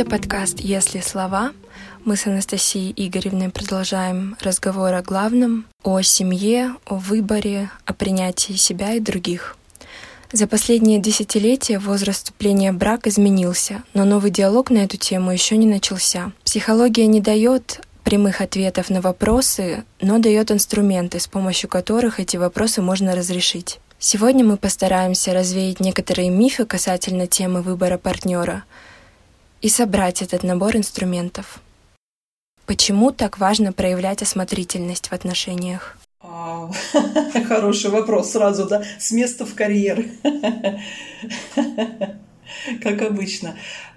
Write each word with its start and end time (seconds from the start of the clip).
Это 0.00 0.08
подкаст 0.08 0.60
«Если 0.60 1.00
слова». 1.00 1.52
Мы 2.06 2.16
с 2.16 2.26
Анастасией 2.26 2.94
Игоревной 2.96 3.50
продолжаем 3.50 4.34
разговор 4.40 4.94
о 4.94 5.02
главном, 5.02 5.66
о 5.82 6.00
семье, 6.00 6.74
о 6.86 6.94
выборе, 6.94 7.68
о 7.84 7.92
принятии 7.92 8.54
себя 8.54 8.94
и 8.94 9.00
других. 9.00 9.58
За 10.32 10.46
последние 10.46 11.00
десятилетия 11.00 11.78
возраст 11.78 12.20
вступления 12.20 12.72
брак 12.72 13.06
изменился, 13.08 13.82
но 13.92 14.06
новый 14.06 14.30
диалог 14.30 14.70
на 14.70 14.78
эту 14.78 14.96
тему 14.96 15.32
еще 15.32 15.58
не 15.58 15.66
начался. 15.66 16.32
Психология 16.44 17.06
не 17.06 17.20
дает 17.20 17.82
прямых 18.02 18.40
ответов 18.40 18.88
на 18.88 19.02
вопросы, 19.02 19.84
но 20.00 20.18
дает 20.18 20.50
инструменты, 20.50 21.20
с 21.20 21.26
помощью 21.26 21.68
которых 21.68 22.20
эти 22.20 22.38
вопросы 22.38 22.80
можно 22.80 23.14
разрешить. 23.14 23.80
Сегодня 23.98 24.46
мы 24.46 24.56
постараемся 24.56 25.34
развеять 25.34 25.78
некоторые 25.78 26.30
мифы 26.30 26.64
касательно 26.64 27.26
темы 27.26 27.60
выбора 27.60 27.98
партнера 27.98 28.64
и 29.60 29.68
собрать 29.68 30.22
этот 30.22 30.42
набор 30.42 30.76
инструментов. 30.76 31.60
Почему 32.66 33.10
так 33.10 33.38
важно 33.38 33.72
проявлять 33.72 34.22
осмотрительность 34.22 35.08
в 35.08 35.12
отношениях? 35.12 35.98
Хороший 37.48 37.90
вопрос 37.90 38.32
сразу, 38.32 38.66
да, 38.66 38.84
с 38.98 39.10
места 39.10 39.44
в 39.44 39.54
карьер, 39.54 40.06
как 42.82 43.02
обычно. 43.02 43.56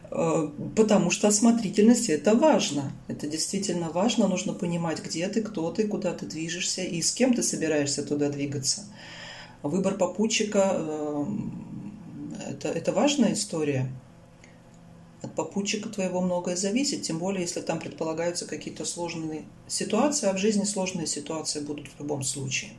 Э, 0.09 0.49
потому 0.75 1.11
что 1.11 1.27
осмотрительность– 1.27 2.09
это 2.11 2.35
важно. 2.35 2.91
Это 3.07 3.27
действительно 3.27 3.89
важно. 3.89 4.27
Нужно 4.27 4.53
понимать, 4.53 5.03
где 5.03 5.27
ты, 5.27 5.41
кто 5.41 5.71
ты, 5.71 5.87
куда 5.87 6.13
ты 6.13 6.25
движешься 6.25 6.81
и 6.81 7.01
с 7.01 7.11
кем 7.11 7.33
ты 7.33 7.43
собираешься 7.43 8.03
туда 8.03 8.29
двигаться. 8.29 8.85
Выбор 9.63 9.95
попутчика 9.95 10.75
э,– 10.75 11.25
это, 12.51 12.69
это 12.69 12.91
важная 12.91 13.33
история. 13.33 13.89
От 15.23 15.33
попутчика 15.35 15.87
твоего 15.87 16.19
многое 16.19 16.57
зависит, 16.57 17.03
тем 17.03 17.17
более, 17.17 17.41
если 17.41 17.61
там 17.61 17.79
предполагаются 17.79 18.45
какие-то 18.45 18.83
сложные 18.83 19.43
ситуации, 19.67 20.27
а 20.27 20.33
в 20.33 20.37
жизни 20.37 20.65
сложные 20.65 21.07
ситуации 21.07 21.61
будут 21.61 21.87
в 21.87 21.99
любом 21.99 22.23
случае. 22.23 22.71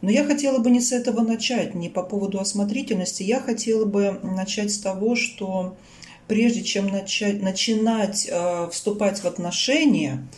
Но 0.00 0.10
я 0.10 0.24
хотела 0.24 0.58
бы 0.58 0.70
не 0.70 0.80
с 0.80 0.92
этого 0.92 1.22
начать, 1.22 1.74
не 1.74 1.88
по 1.88 2.04
поводу 2.04 2.38
осмотрительности. 2.38 3.24
Я 3.24 3.40
хотела 3.40 3.84
бы 3.84 4.20
начать 4.22 4.72
с 4.72 4.78
того, 4.78 5.16
что 5.16 5.76
прежде 6.28 6.62
чем 6.62 6.86
начать, 6.86 7.42
начинать 7.42 8.28
э, 8.30 8.68
вступать 8.70 9.18
в 9.18 9.24
отношения, 9.24 10.28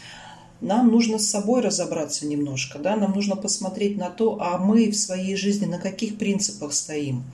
нам 0.62 0.88
нужно 0.88 1.18
с 1.18 1.28
собой 1.28 1.62
разобраться 1.62 2.26
немножко, 2.26 2.78
да, 2.78 2.96
нам 2.96 3.12
нужно 3.12 3.36
посмотреть 3.36 3.96
на 3.96 4.10
то, 4.10 4.38
а 4.40 4.58
мы 4.58 4.90
в 4.90 4.96
своей 4.96 5.36
жизни 5.36 5.66
на 5.66 5.78
каких 5.78 6.18
принципах 6.18 6.72
стоим. 6.72 7.24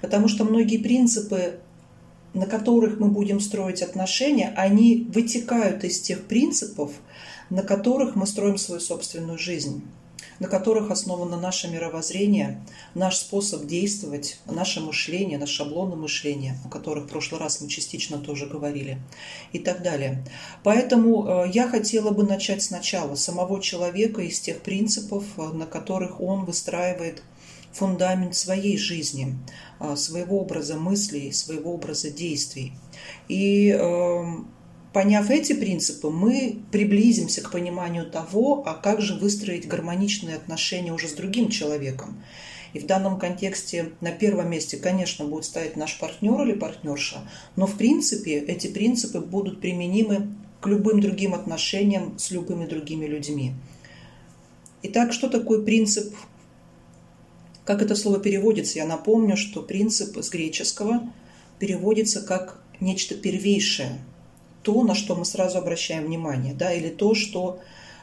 Потому 0.00 0.28
что 0.28 0.44
многие 0.44 0.78
принципы, 0.78 1.60
на 2.34 2.46
которых 2.46 3.00
мы 3.00 3.08
будем 3.08 3.40
строить 3.40 3.82
отношения, 3.82 4.52
они 4.56 5.08
вытекают 5.12 5.84
из 5.84 6.00
тех 6.00 6.26
принципов, 6.26 6.92
на 7.50 7.62
которых 7.62 8.16
мы 8.16 8.26
строим 8.26 8.58
свою 8.58 8.80
собственную 8.80 9.38
жизнь 9.38 9.82
на 10.38 10.48
которых 10.48 10.90
основано 10.90 11.38
наше 11.38 11.68
мировоззрение, 11.68 12.60
наш 12.94 13.16
способ 13.16 13.66
действовать, 13.66 14.38
наше 14.46 14.80
мышление, 14.80 15.38
наш 15.38 15.50
шаблоны 15.50 15.96
мышления, 15.96 16.58
о 16.64 16.68
которых 16.68 17.04
в 17.04 17.08
прошлый 17.08 17.40
раз 17.40 17.60
мы 17.60 17.68
частично 17.68 18.18
тоже 18.18 18.46
говорили, 18.46 18.98
и 19.52 19.58
так 19.58 19.82
далее. 19.82 20.24
Поэтому 20.62 21.26
э, 21.26 21.50
я 21.52 21.68
хотела 21.68 22.10
бы 22.10 22.24
начать 22.24 22.62
сначала 22.62 23.14
самого 23.14 23.60
человека 23.62 24.22
из 24.22 24.40
тех 24.40 24.60
принципов, 24.60 25.24
э, 25.36 25.42
на 25.42 25.66
которых 25.66 26.20
он 26.20 26.44
выстраивает 26.44 27.22
фундамент 27.72 28.36
своей 28.36 28.78
жизни, 28.78 29.36
своего 29.96 30.40
образа 30.40 30.76
мыслей, 30.76 31.32
своего 31.32 31.74
образа 31.74 32.10
действий. 32.10 32.72
И 33.28 33.70
эм, 33.70 34.48
Поняв 34.94 35.28
эти 35.28 35.54
принципы, 35.54 36.08
мы 36.08 36.60
приблизимся 36.70 37.40
к 37.40 37.50
пониманию 37.50 38.08
того, 38.08 38.62
а 38.64 38.74
как 38.74 39.00
же 39.00 39.14
выстроить 39.14 39.66
гармоничные 39.66 40.36
отношения 40.36 40.92
уже 40.92 41.08
с 41.08 41.14
другим 41.14 41.48
человеком. 41.48 42.22
И 42.74 42.78
в 42.78 42.86
данном 42.86 43.18
контексте 43.18 43.90
на 44.00 44.12
первом 44.12 44.50
месте, 44.50 44.76
конечно, 44.76 45.24
будет 45.24 45.46
стоять 45.46 45.74
наш 45.74 45.98
партнер 45.98 46.40
или 46.42 46.52
партнерша, 46.52 47.28
но 47.56 47.66
в 47.66 47.76
принципе 47.76 48.38
эти 48.38 48.68
принципы 48.68 49.18
будут 49.18 49.60
применимы 49.60 50.28
к 50.60 50.68
любым 50.68 51.00
другим 51.00 51.34
отношениям 51.34 52.16
с 52.16 52.30
любыми 52.30 52.66
другими 52.66 53.06
людьми. 53.06 53.52
Итак, 54.84 55.12
что 55.12 55.28
такое 55.28 55.62
принцип? 55.62 56.14
Как 57.64 57.82
это 57.82 57.96
слово 57.96 58.18
переводится? 58.18 58.78
Я 58.78 58.86
напомню, 58.86 59.36
что 59.36 59.62
принцип 59.62 60.16
с 60.16 60.28
греческого 60.30 61.12
переводится 61.58 62.20
как 62.20 62.62
нечто 62.80 63.14
первейшее– 63.14 63.98
то, 64.64 64.82
на 64.82 64.94
что 64.94 65.14
мы 65.14 65.24
сразу 65.24 65.58
обращаем 65.58 66.06
внимание, 66.06 66.54
да, 66.54 66.72
или 66.72 66.88
то, 66.88 67.14
что 67.14 67.60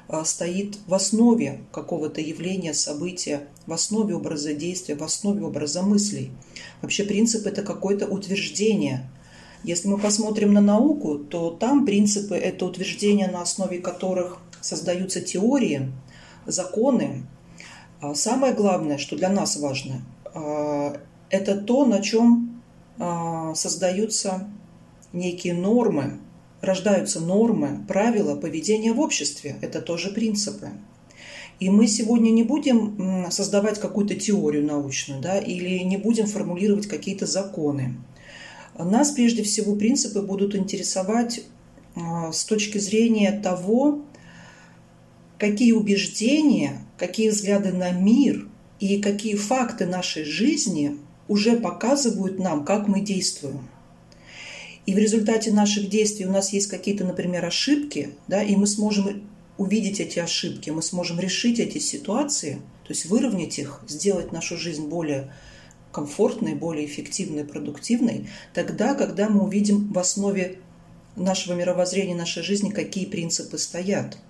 а, 0.08 0.24
стоит 0.24 0.78
в 0.86 0.94
основе 0.94 1.62
какого-то 1.72 2.22
явления, 2.22 2.74
события, 2.74 3.48
в 3.66 3.74
основе 3.74 4.16
образа 4.16 4.54
действия, 4.54 4.96
в 4.96 5.04
основе 5.04 5.44
образа 5.44 5.82
мыслей. 5.82 6.32
Вообще 6.82 7.04
принцип– 7.04 7.46
это 7.48 7.64
какое-то 7.64 8.08
утверждение. 8.08 9.10
Если 9.64 9.88
мы 9.88 9.98
посмотрим 9.98 10.54
на 10.54 10.62
науку, 10.62 11.18
то 11.18 11.50
там 11.50 11.86
принципы– 11.86 12.36
это 12.38 12.66
утверждения, 12.66 13.28
на 13.28 13.42
основе 13.42 13.80
которых 13.80 14.38
создаются 14.62 15.20
теории, 15.20 15.92
законы. 16.46 17.26
А 18.02 18.16
самое 18.16 18.54
главное, 18.54 18.98
что 18.98 19.16
для 19.16 19.30
нас 19.30 19.58
важно, 19.58 20.02
а, 20.34 20.98
это 21.30 21.56
то, 21.56 21.86
на 21.86 22.02
чем 22.02 22.50
создаются 23.56 24.48
некие 25.14 25.56
нормы, 25.56 26.20
рождаются 26.62 27.20
нормы, 27.20 27.84
правила 27.88 28.36
поведения 28.36 28.94
в 28.94 29.00
обществе. 29.00 29.56
Это 29.62 29.82
тоже 29.82 30.12
принципы. 30.12 30.70
И 31.60 31.70
мы 31.70 31.88
сегодня 31.88 32.32
не 32.32 32.44
будем 32.44 33.30
создавать 33.32 33.80
какую-то 33.80 34.16
теорию 34.16 34.66
научную, 34.66 35.22
да, 35.22 35.40
или 35.40 35.80
не 35.80 35.98
будем 35.98 36.28
формулировать 36.28 36.88
какие-то 36.88 37.26
законы. 37.26 37.98
Нас 38.78 39.12
прежде 39.12 39.44
всего 39.44 39.76
принципы 39.76 40.22
будут 40.22 40.56
интересовать 40.56 41.44
а, 41.96 42.32
с 42.32 42.46
точки 42.46 42.78
зрения 42.78 43.32
того, 43.32 44.02
какие 45.38 45.74
убеждения, 45.74 46.86
какие 47.02 47.30
взгляды 47.30 47.72
на 47.74 47.90
мир 47.90 48.48
и 48.80 49.02
какие 49.02 49.34
факты 49.34 49.88
нашей 49.88 50.24
жизни 50.24 50.98
уже 51.28 51.58
показывают 51.58 52.38
нам, 52.38 52.64
как 52.64 52.88
мы 52.88 53.02
действуем. 53.02 53.68
И 54.86 54.94
в 54.94 55.00
результате 55.00 55.52
наших 55.52 55.90
действий 55.90 56.28
у 56.28 56.32
нас 56.32 56.54
есть 56.54 56.68
какие-то, 56.68 57.04
например, 57.04 57.44
ошибки, 57.44 58.12
да, 58.28 58.44
и 58.44 58.56
мы 58.56 58.68
сможем 58.68 59.28
увидеть 59.58 60.00
эти 60.00 60.20
ошибки, 60.20 60.70
мы 60.70 60.84
сможем 60.84 61.20
решить 61.20 61.60
эти 61.60 61.80
ситуации, 61.80 62.62
то 62.84 62.90
есть 62.90 63.06
выровнять 63.06 63.58
их, 63.58 63.82
сделать 63.88 64.32
нашу 64.32 64.56
жизнь 64.56 64.88
более 64.88 65.34
комфортной, 65.92 66.54
более 66.54 66.86
эффективной, 66.86 67.46
продуктивной, 67.46 68.30
тогда, 68.54 68.94
когда 68.94 69.28
мы 69.28 69.44
увидим 69.44 69.92
в 69.92 69.98
основе 69.98 70.60
нашего 71.16 71.56
мировоззрения, 71.56 72.14
нашей 72.14 72.44
жизни, 72.44 72.70
какие 72.70 73.08
принципы 73.08 73.58
стоят– 73.58 74.20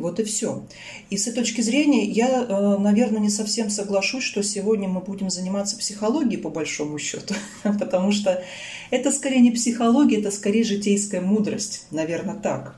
вот 0.00 0.20
и 0.20 0.24
все. 0.24 0.64
И 1.10 1.16
с 1.16 1.26
этой 1.26 1.40
точки 1.40 1.60
зрения 1.60 2.04
я, 2.04 2.46
э, 2.48 2.78
наверное, 2.78 3.20
не 3.20 3.30
совсем 3.30 3.70
соглашусь, 3.70 4.24
что 4.24 4.42
сегодня 4.42 4.88
мы 4.88 5.00
будем 5.00 5.30
заниматься 5.30 5.76
психологией 5.76 6.40
по 6.40 6.50
большому 6.50 6.98
счету, 6.98 7.34
потому 7.62 8.12
что 8.12 8.42
это 8.90 9.12
скорее 9.12 9.40
не 9.40 9.50
психология, 9.50 10.20
это 10.20 10.30
скорее 10.30 10.64
житейская 10.64 11.20
мудрость, 11.20 11.86
наверное, 11.90 12.34
так. 12.34 12.76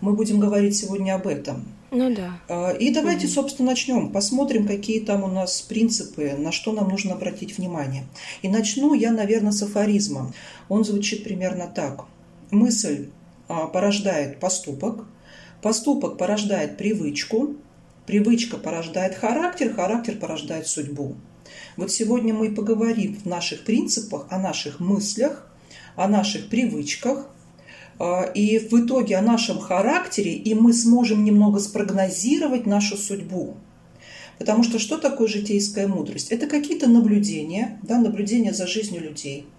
Мы 0.00 0.12
будем 0.12 0.40
говорить 0.40 0.76
сегодня 0.76 1.14
об 1.14 1.26
этом. 1.26 1.64
Ну 1.90 2.14
да. 2.14 2.38
Э, 2.48 2.76
и 2.76 2.92
давайте, 2.92 3.28
собственно, 3.28 3.70
начнем. 3.70 4.10
Посмотрим, 4.10 4.66
какие 4.66 5.00
там 5.00 5.24
у 5.24 5.28
нас 5.28 5.62
принципы, 5.62 6.34
на 6.36 6.52
что 6.52 6.72
нам 6.72 6.88
нужно 6.88 7.14
обратить 7.14 7.56
внимание. 7.56 8.04
И 8.42 8.48
начну 8.48 8.94
я, 8.94 9.12
наверное, 9.12 9.52
с 9.52 9.62
афоризма. 9.62 10.32
Он 10.68 10.84
звучит 10.84 11.24
примерно 11.24 11.66
так. 11.66 12.04
Мысль 12.50 13.08
а, 13.48 13.66
порождает 13.66 14.40
поступок, 14.40 15.06
Поступок 15.62 16.18
порождает 16.18 16.76
привычку, 16.76 17.56
привычка 18.06 18.56
порождает 18.56 19.14
характер, 19.14 19.72
характер 19.72 20.16
порождает 20.16 20.66
судьбу. 20.66 21.16
Вот 21.76 21.90
сегодня 21.90 22.34
мы 22.34 22.54
поговорим 22.54 23.16
в 23.16 23.26
наших 23.26 23.64
принципах, 23.64 24.26
о 24.30 24.38
наших 24.38 24.80
мыслях, 24.80 25.46
о 25.94 26.08
наших 26.08 26.48
привычках, 26.48 27.28
а, 27.98 28.22
и 28.22 28.58
в 28.58 28.72
итоге 28.74 29.16
о 29.16 29.22
нашем 29.22 29.58
характере, 29.58 30.34
и 30.34 30.54
мы 30.54 30.72
сможем 30.72 31.24
немного 31.24 31.58
спрогнозировать 31.58 32.66
нашу 32.66 32.96
судьбу. 32.96 33.56
Потому 34.38 34.62
что 34.62 34.78
что 34.78 34.98
такое 34.98 35.28
житейская 35.28 35.88
мудрость? 35.88 36.30
Это 36.30 36.46
какие-то 36.46 36.88
наблюдения, 36.88 37.80
да, 37.82 37.98
наблюдения 37.98 38.52
за 38.52 38.66
жизнью 38.66 39.02
людей– 39.02 39.46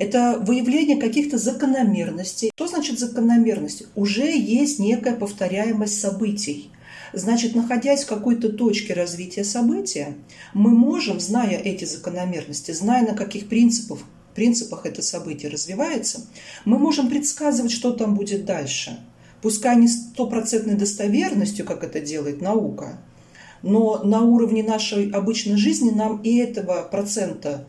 это 0.00 0.38
выявление 0.40 0.96
каких-то 0.96 1.36
закономерностей. 1.36 2.50
Что 2.54 2.66
значит 2.66 2.98
закономерность? 2.98 3.84
Уже 3.94 4.34
есть 4.34 4.78
некая 4.78 5.14
повторяемость 5.14 6.00
событий. 6.00 6.70
Значит, 7.12 7.54
находясь 7.54 8.04
в 8.04 8.08
какой-то 8.08 8.48
точке 8.48 8.94
развития 8.94 9.44
события, 9.44 10.16
мы 10.54 10.70
можем, 10.70 11.20
зная 11.20 11.58
эти 11.58 11.84
закономерности, 11.84 12.72
зная 12.72 13.06
на 13.06 13.14
каких 13.14 13.48
принципах 13.48 13.98
принципах 14.34 14.86
это 14.86 15.02
событие 15.02 15.50
развивается, 15.50 16.20
мы 16.64 16.78
можем 16.78 17.10
предсказывать, 17.10 17.72
что 17.72 17.90
там 17.90 18.14
будет 18.14 18.46
дальше. 18.46 18.98
Пускай 19.42 19.76
не 19.76 19.88
стопроцентной 19.88 20.74
достоверностью, 20.74 21.66
как 21.66 21.84
это 21.84 22.00
делает 22.00 22.40
наука, 22.40 23.00
но 23.62 24.02
на 24.04 24.22
уровне 24.22 24.62
нашей 24.62 25.10
обычной 25.10 25.56
жизни 25.56 25.90
нам 25.90 26.22
и 26.22 26.36
этого 26.36 26.82
процента 26.90 27.66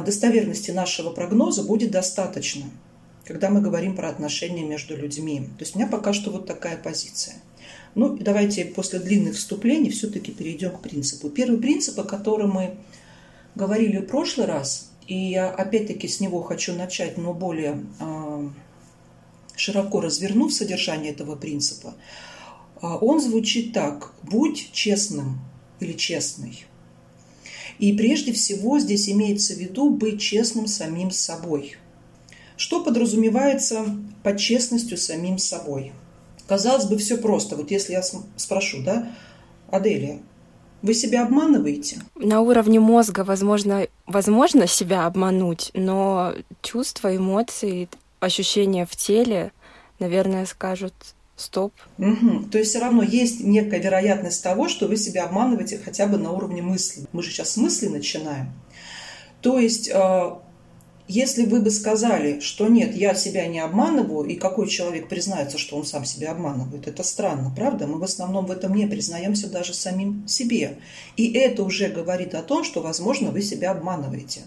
достоверности 0.00 0.70
нашего 0.70 1.10
прогноза 1.10 1.62
будет 1.62 1.90
достаточно, 1.90 2.64
когда 3.24 3.50
мы 3.50 3.60
говорим 3.60 3.94
про 3.94 4.08
отношения 4.08 4.64
между 4.64 4.96
людьми. 4.96 5.40
То 5.58 5.64
есть 5.64 5.74
у 5.74 5.78
меня 5.78 5.88
пока 5.88 6.12
что 6.12 6.30
вот 6.30 6.46
такая 6.46 6.76
позиция. 6.76 7.34
Ну, 7.94 8.16
давайте 8.16 8.64
после 8.64 9.00
длинных 9.00 9.34
вступлений 9.36 9.90
все-таки 9.90 10.32
перейдем 10.32 10.70
к 10.70 10.80
принципу. 10.80 11.28
Первый 11.28 11.58
принцип, 11.58 11.98
о 11.98 12.04
котором 12.04 12.52
мы 12.52 12.76
говорили 13.54 13.98
в 13.98 14.06
прошлый 14.06 14.46
раз, 14.46 14.90
и 15.06 15.14
я 15.14 15.50
опять-таки 15.50 16.08
с 16.08 16.20
него 16.20 16.42
хочу 16.42 16.72
начать, 16.74 17.18
но 17.18 17.34
более 17.34 17.84
э, 18.00 18.48
широко 19.56 20.00
развернув 20.00 20.52
содержание 20.52 21.12
этого 21.12 21.36
принципа, 21.36 21.94
э, 22.80 22.86
он 22.86 23.20
звучит 23.20 23.74
так. 23.74 24.14
Будь 24.22 24.72
честным 24.72 25.40
или 25.80 25.92
честной. 25.92 26.64
И 27.78 27.92
прежде 27.92 28.32
всего 28.32 28.78
здесь 28.78 29.08
имеется 29.08 29.54
в 29.54 29.58
виду 29.58 29.90
быть 29.90 30.20
честным 30.20 30.66
самим 30.66 31.10
собой. 31.10 31.76
Что 32.56 32.82
подразумевается 32.84 33.84
под 34.22 34.38
честностью 34.38 34.96
самим 34.96 35.38
собой? 35.38 35.92
Казалось 36.46 36.84
бы, 36.84 36.96
все 36.98 37.16
просто. 37.16 37.56
Вот 37.56 37.70
если 37.70 37.92
я 37.92 38.02
спрошу, 38.36 38.82
да, 38.82 39.10
Аделия, 39.70 40.20
вы 40.82 40.94
себя 40.94 41.24
обманываете? 41.24 42.00
На 42.16 42.40
уровне 42.40 42.78
мозга, 42.78 43.24
возможно, 43.24 43.86
возможно 44.06 44.66
себя 44.66 45.06
обмануть, 45.06 45.70
но 45.74 46.34
чувства, 46.60 47.16
эмоции, 47.16 47.88
ощущения 48.20 48.86
в 48.86 48.94
теле, 48.96 49.52
наверное, 49.98 50.46
скажут 50.46 50.94
стоп. 51.42 51.74
Угу. 51.98 52.44
То 52.50 52.58
есть 52.58 52.70
все 52.70 52.80
равно 52.80 53.02
есть 53.02 53.40
некая 53.40 53.80
вероятность 53.80 54.42
того, 54.42 54.68
что 54.68 54.86
вы 54.86 54.96
себя 54.96 55.24
обманываете 55.24 55.78
хотя 55.84 56.06
бы 56.06 56.16
на 56.16 56.32
уровне 56.32 56.62
мысли. 56.62 57.04
Мы 57.12 57.22
же 57.22 57.30
сейчас 57.30 57.50
с 57.50 57.56
мысли 57.56 57.88
начинаем. 57.88 58.52
То 59.40 59.58
есть 59.58 59.90
э, 59.92 60.30
если 61.08 61.44
вы 61.44 61.60
бы 61.60 61.70
сказали, 61.70 62.40
что 62.40 62.68
нет, 62.68 62.94
я 62.96 63.14
себя 63.14 63.46
не 63.46 63.60
обманываю, 63.60 64.24
и 64.26 64.36
какой 64.36 64.68
человек 64.68 65.08
признается, 65.08 65.58
что 65.58 65.76
он 65.76 65.84
сам 65.84 66.04
себя 66.04 66.30
обманывает, 66.30 66.86
это 66.88 67.02
странно, 67.02 67.52
правда? 67.54 67.86
Мы 67.86 67.98
в 67.98 68.04
основном 68.04 68.46
в 68.46 68.50
этом 68.50 68.74
не 68.74 68.86
признаемся 68.86 69.50
даже 69.50 69.74
самим 69.74 70.26
себе. 70.28 70.78
И 71.16 71.32
это 71.32 71.64
уже 71.64 71.88
говорит 71.88 72.34
о 72.34 72.42
том, 72.42 72.64
что, 72.64 72.80
возможно, 72.80 73.30
вы 73.30 73.42
себя 73.42 73.72
обманываете. 73.72 74.42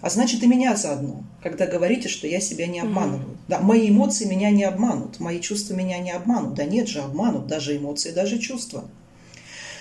А 0.00 0.10
значит, 0.10 0.42
и 0.42 0.46
меня 0.46 0.76
заодно, 0.76 1.24
когда 1.42 1.66
говорите, 1.66 2.08
что 2.08 2.26
я 2.28 2.40
себя 2.40 2.66
не 2.66 2.80
обманываю. 2.80 3.30
Mm-hmm. 3.30 3.48
Да, 3.48 3.60
мои 3.60 3.90
эмоции 3.90 4.26
меня 4.26 4.50
не 4.50 4.64
обманут, 4.64 5.18
мои 5.18 5.40
чувства 5.40 5.74
меня 5.74 5.98
не 5.98 6.12
обманут. 6.12 6.54
Да 6.54 6.64
нет 6.64 6.88
же, 6.88 7.00
обманут 7.00 7.48
даже 7.48 7.76
эмоции, 7.76 8.12
даже 8.12 8.38
чувства. 8.38 8.84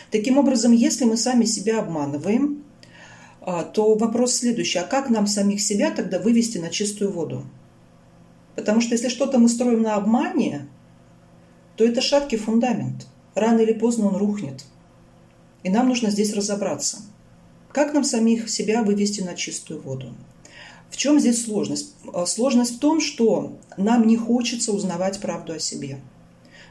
Таким 0.09 0.37
образом, 0.37 0.71
если 0.71 1.05
мы 1.05 1.17
сами 1.17 1.45
себя 1.45 1.79
обманываем, 1.79 2.63
а, 3.41 3.63
то 3.63 3.93
вопрос 3.95 4.33
следующий. 4.33 4.79
А 4.79 4.83
как 4.83 5.09
нам 5.09 5.27
самих 5.27 5.61
себя 5.61 5.91
тогда 5.91 6.19
вывести 6.19 6.57
на 6.57 6.69
чистую 6.69 7.11
воду? 7.11 7.45
Потому 8.55 8.81
что 8.81 8.95
если 8.95 9.09
что-то 9.09 9.37
мы 9.37 9.49
строим 9.49 9.83
на 9.83 9.95
обмане, 9.95 10.67
то 11.75 11.85
это 11.85 12.01
шаткий 12.01 12.37
фундамент. 12.37 13.07
Рано 13.35 13.59
или 13.59 13.73
поздно 13.73 14.07
он 14.07 14.17
рухнет. 14.17 14.65
И 15.61 15.69
нам 15.69 15.87
нужно 15.87 16.09
здесь 16.09 16.33
разобраться. 16.33 16.97
Как 17.77 17.93
нам 17.93 18.03
самих 18.03 18.49
себя 18.49 18.81
вывести 18.81 19.21
на 19.21 19.35
чистую 19.35 19.79
воду? 19.79 20.15
В 20.89 20.97
чем 20.97 21.19
здесь 21.19 21.45
сложность? 21.45 21.93
А, 22.11 22.25
сложность 22.25 22.77
в 22.77 22.79
том, 22.79 22.99
что 22.99 23.55
нам 23.77 24.07
не 24.07 24.17
хочется 24.17 24.73
узнавать 24.73 25.19
правду 25.19 25.53
о 25.53 25.59
себе. 25.59 25.99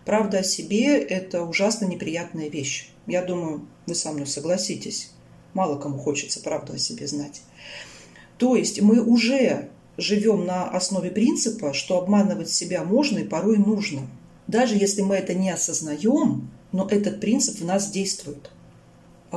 Правда 0.05 0.39
о 0.39 0.43
себе– 0.43 0.99
это 0.99 1.45
ужасно 1.45 1.85
неприятная 1.85 2.49
вещь. 2.49 2.91
Я 3.07 3.23
думаю, 3.23 3.69
вы 3.87 3.95
со 3.95 4.11
мной 4.11 4.27
согласитесь. 4.27 5.13
Мало 5.55 5.79
кому 5.79 5.97
хочется 5.97 6.41
правду 6.41 6.73
о 6.73 6.79
себе 6.79 7.07
знать. 7.07 7.41
То 8.37 8.57
есть 8.57 8.81
мы 8.81 9.01
уже 9.01 9.69
живем 9.97 10.45
на 10.45 10.69
основе 10.69 11.13
принципа, 11.13 11.73
что 11.73 11.99
обманывать 11.99 12.51
себя 12.51 12.83
можно 12.83 13.19
и 13.19 13.29
порой 13.29 13.59
нужно. 13.59 14.09
Даже 14.49 14.75
если 14.75 15.03
мы 15.03 15.15
это 15.15 15.35
не 15.35 15.51
осознаем, 15.51 16.51
но 16.73 16.89
этот 16.91 17.21
принцип 17.21 17.61
в 17.61 17.65
нас 17.65 17.93
действует. 17.93 18.51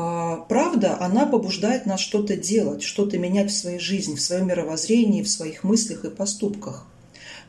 А 0.01 0.37
правда, 0.47 0.97
она 1.01 1.25
побуждает 1.25 1.85
нас 1.85 1.99
что-то 1.99 2.37
делать, 2.37 2.81
что-то 2.81 3.17
менять 3.17 3.51
в 3.51 3.57
своей 3.57 3.79
жизни, 3.79 4.15
в 4.15 4.21
своем 4.21 4.47
мировоззрении, 4.47 5.23
в 5.23 5.29
своих 5.29 5.65
мыслях 5.65 6.05
и 6.05 6.09
поступках. 6.09 6.87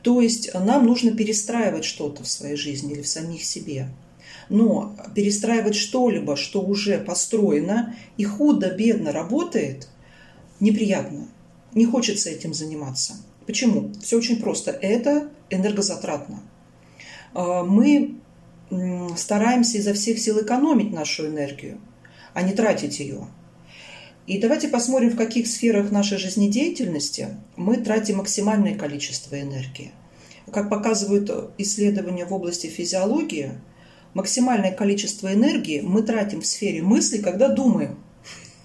То 0.02 0.20
есть 0.20 0.52
нам 0.52 0.84
нужно 0.84 1.12
перестраивать 1.12 1.84
что-то 1.84 2.24
в 2.24 2.28
своей 2.28 2.56
жизни 2.56 2.94
или 2.94 3.02
в 3.02 3.06
самих 3.06 3.44
себе. 3.44 3.90
Но 4.48 4.96
перестраивать 5.14 5.76
что-либо, 5.76 6.34
что 6.34 6.60
уже 6.60 6.98
построено 6.98 7.94
и 8.16 8.24
худо-бедно 8.24 9.12
работает, 9.12 9.86
неприятно. 10.58 11.28
Не 11.72 11.86
хочется 11.86 12.30
этим 12.30 12.52
заниматься. 12.52 13.14
Почему? 13.46 13.92
Все 14.02 14.18
очень 14.18 14.40
просто. 14.40 14.72
Это 14.72 15.30
энергозатратно. 15.50 16.42
А, 17.32 17.62
мы 17.62 18.16
стараемся 19.16 19.78
изо 19.78 19.94
всех 19.94 20.18
сил 20.18 20.42
экономить 20.42 20.92
нашу 20.92 21.28
энергию, 21.28 21.78
а 22.34 22.42
не 22.42 22.52
тратить 22.52 23.00
ее. 23.00 23.26
И 24.26 24.38
давайте 24.38 24.68
посмотрим, 24.68 25.10
в 25.10 25.16
каких 25.16 25.46
сферах 25.46 25.90
нашей 25.90 26.18
жизнедеятельности 26.18 27.36
мы 27.56 27.78
тратим 27.78 28.18
максимальное 28.18 28.76
количество 28.76 29.40
энергии. 29.40 29.92
Как 30.52 30.68
показывают 30.68 31.30
исследования 31.58 32.26
в 32.26 32.32
области 32.32 32.66
физиологии, 32.66 33.52
максимальное 34.14 34.72
количество 34.72 35.32
энергии 35.32 35.80
мы 35.80 36.02
тратим 36.02 36.42
в 36.42 36.46
сфере 36.46 36.82
мысли, 36.82 37.18
когда 37.18 37.48
думаем. 37.48 37.98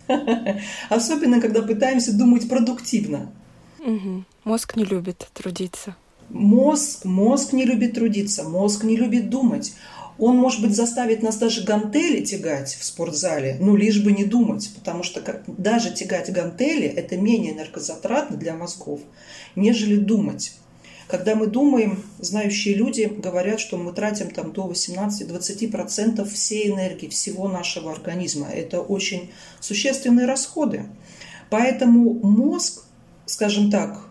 Особенно, 0.90 1.42
когда 1.42 1.62
пытаемся 1.62 2.14
думать 2.14 2.48
продуктивно. 2.48 3.32
Угу. 3.80 4.24
Мозг 4.44 4.76
не 4.76 4.84
любит 4.84 5.28
трудиться. 5.34 5.96
Мозг, 6.30 7.06
мозг 7.06 7.54
не 7.54 7.66
любит 7.66 7.94
трудиться, 7.94 8.44
мозг 8.44 8.84
не 8.84 8.98
любит 8.98 9.30
думать. 9.30 9.74
Он, 10.18 10.38
может 10.38 10.62
быть, 10.62 10.76
заставит 10.76 11.22
нас 11.22 11.38
даже 11.38 11.64
гантели 11.64 12.24
тягать 12.24 12.74
в 12.80 12.86
спортзале, 12.86 13.58
ну, 13.60 13.76
лишь 13.76 14.02
бы 14.02 14.14
не 14.14 14.24
думать, 14.24 14.72
потому 14.74 15.04
что 15.04 15.22
даже 15.48 15.92
тягать 15.92 16.32
гантели– 16.32 16.88
это 16.96 17.18
менее 17.18 17.54
энергозатратно 17.54 18.38
для 18.38 18.54
мозгов, 18.54 19.02
нежели 19.56 19.98
думать. 19.98 20.54
Когда 21.08 21.36
мы 21.36 21.46
думаем, 21.48 22.04
знающие 22.20 22.74
люди 22.74 23.04
говорят, 23.04 23.60
что 23.60 23.78
мы 23.78 23.94
тратим 23.94 24.32
там 24.32 24.54
до 24.54 24.68
18-20% 24.68 26.26
всей 26.26 26.72
энергии 26.72 27.08
всего 27.08 27.48
нашего 27.48 27.92
организма. 27.92 28.48
Это 28.48 28.82
очень 28.82 29.32
существенные 29.60 30.26
расходы. 30.26 30.88
Поэтому 31.52 32.14
мозг, 32.24 32.86
скажем 33.28 33.70
так, 33.70 34.08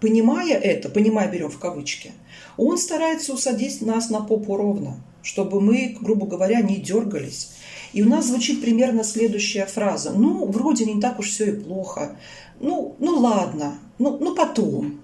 понимая 0.00 0.58
это, 0.58 0.90
понимая 0.90 1.30
берем 1.30 1.48
в 1.48 1.58
кавычки, 1.58 2.12
он 2.58 2.76
старается 2.76 3.32
усадить 3.32 3.80
нас 3.80 4.10
на 4.10 4.20
попу 4.20 4.56
ровно, 4.56 5.02
чтобы 5.24 5.60
мы, 5.60 5.96
грубо 6.00 6.26
говоря, 6.26 6.60
не 6.60 6.76
дергались. 6.76 7.50
И 7.92 8.02
у 8.02 8.08
нас 8.08 8.26
звучит 8.26 8.60
примерно 8.60 9.02
следующая 9.02 9.66
фраза. 9.66 10.12
Ну, 10.12 10.46
вроде 10.46 10.84
не 10.84 11.00
так 11.00 11.18
уж 11.18 11.30
все 11.30 11.46
и 11.46 11.52
плохо. 11.52 12.16
Ну, 12.60 12.94
ну 13.00 13.18
ладно, 13.18 13.78
ну, 13.98 14.18
ну 14.20 14.34
потом. 14.34 15.00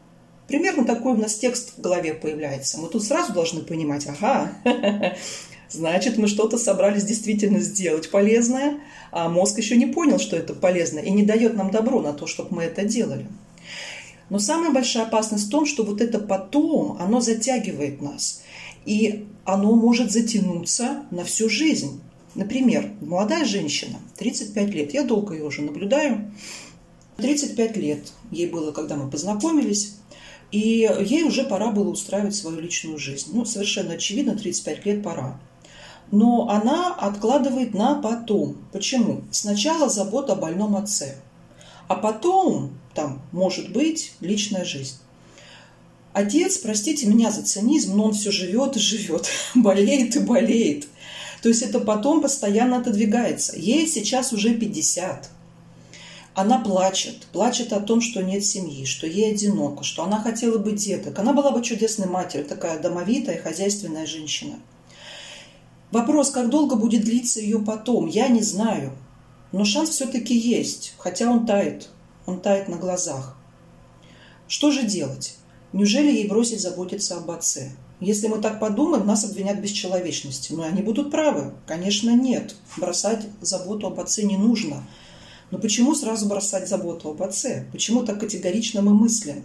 Примерно 0.46 0.84
такой 0.84 1.14
у 1.14 1.16
нас 1.16 1.36
текст 1.36 1.76
в 1.76 1.80
голове 1.80 2.12
появляется. 2.12 2.78
Мы 2.78 2.88
тут 2.88 3.04
сразу 3.04 3.32
должны 3.32 3.62
понимать, 3.62 4.06
ага, 4.08 4.52
значит, 5.70 6.18
мы 6.18 6.26
что-то 6.26 6.58
собрались 6.58 7.04
действительно 7.04 7.60
сделать 7.60 8.10
полезное, 8.10 8.80
а 9.12 9.28
мозг 9.28 9.58
еще 9.58 9.76
не 9.76 9.86
понял, 9.86 10.18
что 10.18 10.36
это 10.36 10.52
полезно, 10.52 10.98
и 10.98 11.10
не 11.10 11.22
дает 11.22 11.54
нам 11.54 11.70
добро 11.70 12.02
на 12.02 12.12
то, 12.12 12.26
чтобы 12.26 12.56
мы 12.56 12.62
это 12.64 12.84
делали. 12.84 13.26
Но 14.28 14.40
самая 14.40 14.72
большая 14.72 15.04
опасность 15.04 15.46
в 15.46 15.50
том, 15.50 15.66
что 15.66 15.84
вот 15.84 16.00
это 16.00 16.18
потом, 16.18 16.96
оно 17.00 17.20
затягивает 17.20 18.02
нас. 18.02 18.42
И 18.84 19.26
оно 19.44 19.75
может 19.75 20.11
затянуться 20.11 21.04
на 21.11 21.25
всю 21.25 21.49
жизнь. 21.49 22.00
Например, 22.35 22.92
молодая 23.00 23.44
женщина, 23.44 23.99
35 24.16 24.68
лет, 24.70 24.94
я 24.94 25.02
долго 25.02 25.35
ее 25.35 25.44
уже 25.44 25.62
наблюдаю, 25.62 26.32
35 27.16 27.76
лет 27.76 28.12
ей 28.30 28.47
было, 28.49 28.73
когда 28.73 28.97
мы 28.97 29.11
познакомились, 29.11 29.97
и 30.52 30.88
ей 31.04 31.25
уже 31.25 31.44
пора 31.44 31.70
было 31.70 31.90
устраивать 31.90 32.35
свою 32.35 32.61
личную 32.61 32.99
жизнь. 32.99 33.30
Ну, 33.32 33.44
совершенно 33.44 33.94
очевидно, 33.94 34.37
35 34.37 34.87
лет 34.87 35.02
пора. 35.02 35.40
Но 36.11 36.49
она 36.49 36.94
откладывает 36.94 37.75
на 37.75 38.00
потом. 38.00 38.56
Почему? 38.73 39.23
Сначала 39.30 39.88
забота 39.88 40.32
о 40.32 40.37
больном 40.37 40.76
отце, 40.76 41.16
а 41.88 41.94
потом, 41.94 42.70
там, 42.94 43.23
может 43.32 43.73
быть, 43.73 44.14
личная 44.20 44.64
жизнь. 44.64 44.97
Отец, 46.12 46.58
простите 46.58 47.06
меня 47.06 47.30
за 47.30 47.42
цинизм, 47.42 47.96
но 47.96 48.06
он 48.06 48.14
все 48.14 48.32
живет 48.32 48.76
и 48.76 48.80
живет, 48.80 49.28
болеет 49.54 50.16
и 50.16 50.20
болеет. 50.20 50.86
То 51.42 51.48
есть 51.48 51.62
это 51.62 51.80
потом 51.80 52.20
постоянно 52.20 52.78
отодвигается. 52.78 53.56
Ей 53.56 53.86
сейчас 53.86 54.32
уже 54.32 54.54
50. 54.54 55.30
Она 56.34 56.58
плачет, 56.58 57.26
плачет 57.32 57.72
о 57.72 57.80
том, 57.80 58.00
что 58.00 58.22
нет 58.22 58.44
семьи, 58.44 58.84
что 58.84 59.06
ей 59.06 59.32
одиноко, 59.32 59.84
что 59.84 60.04
она 60.04 60.20
хотела 60.20 60.58
бы 60.58 60.72
деток. 60.72 61.18
Она 61.18 61.32
была 61.32 61.50
бы 61.50 61.62
чудесной 61.62 62.08
матерью, 62.08 62.46
такая 62.46 62.78
домовитая, 62.78 63.40
хозяйственная 63.40 64.06
женщина. 64.06 64.58
Вопрос, 65.90 66.30
как 66.30 66.50
долго 66.50 66.76
будет 66.76 67.02
длиться 67.02 67.40
ее 67.40 67.58
потом, 67.58 68.06
я 68.06 68.28
не 68.28 68.42
знаю. 68.42 68.92
Но 69.50 69.64
шанс 69.64 69.90
все-таки 69.90 70.36
есть, 70.36 70.94
хотя 70.98 71.28
он 71.30 71.46
тает. 71.46 71.88
Он 72.26 72.40
тает 72.40 72.68
на 72.68 72.76
глазах. 72.76 73.36
Что 74.46 74.70
же 74.70 74.84
делать? 74.84 75.36
Неужели 75.72 76.10
ей 76.10 76.28
бросить 76.28 76.60
заботиться 76.60 77.16
об 77.16 77.30
отце? 77.30 77.70
Если 78.00 78.28
мы 78.28 78.38
так 78.38 78.58
подумаем, 78.58 79.06
нас 79.06 79.24
обвинят 79.24 79.58
в 79.58 79.60
бесчеловечности. 79.60 80.52
Но 80.52 80.64
они 80.64 80.82
будут 80.82 81.10
правы. 81.10 81.52
Конечно, 81.66 82.14
нет. 82.14 82.54
Бросать 82.76 83.26
заботу 83.40 83.86
об 83.86 84.00
отце 84.00 84.22
не 84.22 84.36
нужно. 84.36 84.82
Но 85.50 85.58
почему 85.58 85.94
сразу 85.94 86.26
бросать 86.26 86.68
заботу 86.68 87.10
об 87.10 87.22
отце? 87.22 87.66
Почему 87.72 88.04
так 88.04 88.20
категорично 88.20 88.82
мы 88.82 88.94
мыслим? 88.94 89.44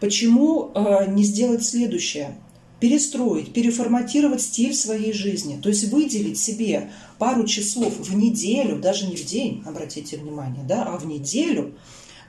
Почему 0.00 0.72
э, 0.74 1.10
не 1.10 1.24
сделать 1.24 1.64
следующее? 1.64 2.36
Перестроить, 2.80 3.54
переформатировать 3.54 4.42
стиль 4.42 4.74
своей 4.74 5.14
жизни. 5.14 5.58
То 5.62 5.70
есть 5.70 5.90
выделить 5.90 6.38
себе 6.38 6.90
пару 7.18 7.46
часов 7.46 7.98
в 7.98 8.14
неделю, 8.14 8.78
даже 8.78 9.06
не 9.06 9.16
в 9.16 9.24
день, 9.24 9.62
обратите 9.64 10.18
внимание, 10.18 10.62
да, 10.68 10.84
а 10.84 10.98
в 10.98 11.06
неделю 11.06 11.74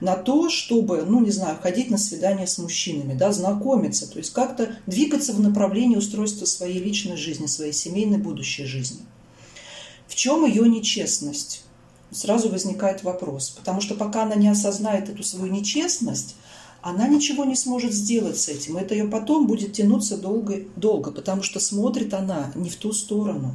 на 0.00 0.14
то, 0.14 0.48
чтобы, 0.48 1.02
ну, 1.02 1.20
не 1.20 1.30
знаю, 1.30 1.58
ходить 1.60 1.90
на 1.90 1.98
свидания 1.98 2.46
с 2.46 2.58
мужчинами, 2.58 3.14
да, 3.14 3.32
знакомиться, 3.32 4.08
то 4.10 4.18
есть 4.18 4.32
как-то 4.32 4.76
двигаться 4.86 5.32
в 5.32 5.40
направлении 5.40 5.96
устройства 5.96 6.46
своей 6.46 6.78
личной 6.78 7.16
жизни, 7.16 7.46
своей 7.46 7.72
семейной 7.72 8.18
будущей 8.18 8.64
жизни. 8.64 9.00
В 10.06 10.14
чем 10.14 10.44
ее 10.44 10.68
нечестность? 10.68 11.64
Сразу 12.10 12.48
возникает 12.48 13.02
вопрос, 13.02 13.50
потому 13.50 13.80
что 13.82 13.94
пока 13.94 14.22
она 14.22 14.34
не 14.34 14.48
осознает 14.48 15.10
эту 15.10 15.22
свою 15.22 15.52
нечестность, 15.52 16.36
она 16.80 17.06
ничего 17.06 17.44
не 17.44 17.56
сможет 17.56 17.92
сделать 17.92 18.38
с 18.38 18.48
этим. 18.48 18.76
Это 18.76 18.94
ее 18.94 19.06
потом 19.06 19.46
будет 19.46 19.74
тянуться 19.74 20.16
долго, 20.16 20.62
долго, 20.76 21.10
потому 21.10 21.42
что 21.42 21.60
смотрит 21.60 22.14
она 22.14 22.52
не 22.54 22.70
в 22.70 22.76
ту 22.76 22.92
сторону. 22.92 23.54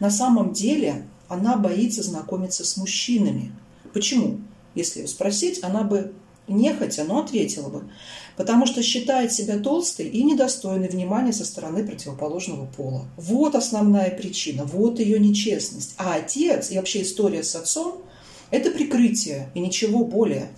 На 0.00 0.10
самом 0.10 0.52
деле 0.52 1.06
она 1.28 1.56
боится 1.56 2.02
знакомиться 2.02 2.64
с 2.64 2.76
мужчинами. 2.76 3.52
Почему? 3.92 4.40
Если 4.76 5.00
ее 5.00 5.08
спросить, 5.08 5.64
она 5.64 5.82
бы 5.82 6.12
нехотя, 6.46 7.04
но 7.04 7.18
ответила 7.18 7.68
бы. 7.68 7.90
Потому 8.36 8.66
что 8.66 8.82
считает 8.82 9.32
себя 9.32 9.58
толстой 9.58 10.06
и 10.06 10.22
недостойной 10.22 10.88
внимания 10.88 11.32
со 11.32 11.44
стороны 11.44 11.84
противоположного 11.84 12.66
пола. 12.66 13.06
Вот 13.16 13.54
основная 13.54 14.10
причина, 14.10 14.64
вот 14.64 15.00
ее 15.00 15.18
нечестность. 15.18 15.94
А 15.96 16.14
отец 16.14 16.70
и 16.70 16.76
вообще 16.76 17.02
история 17.02 17.42
с 17.42 17.56
отцом– 17.56 18.02
это 18.50 18.70
прикрытие 18.70 19.50
и 19.54 19.60
ничего 19.60 20.04
более. 20.04 20.48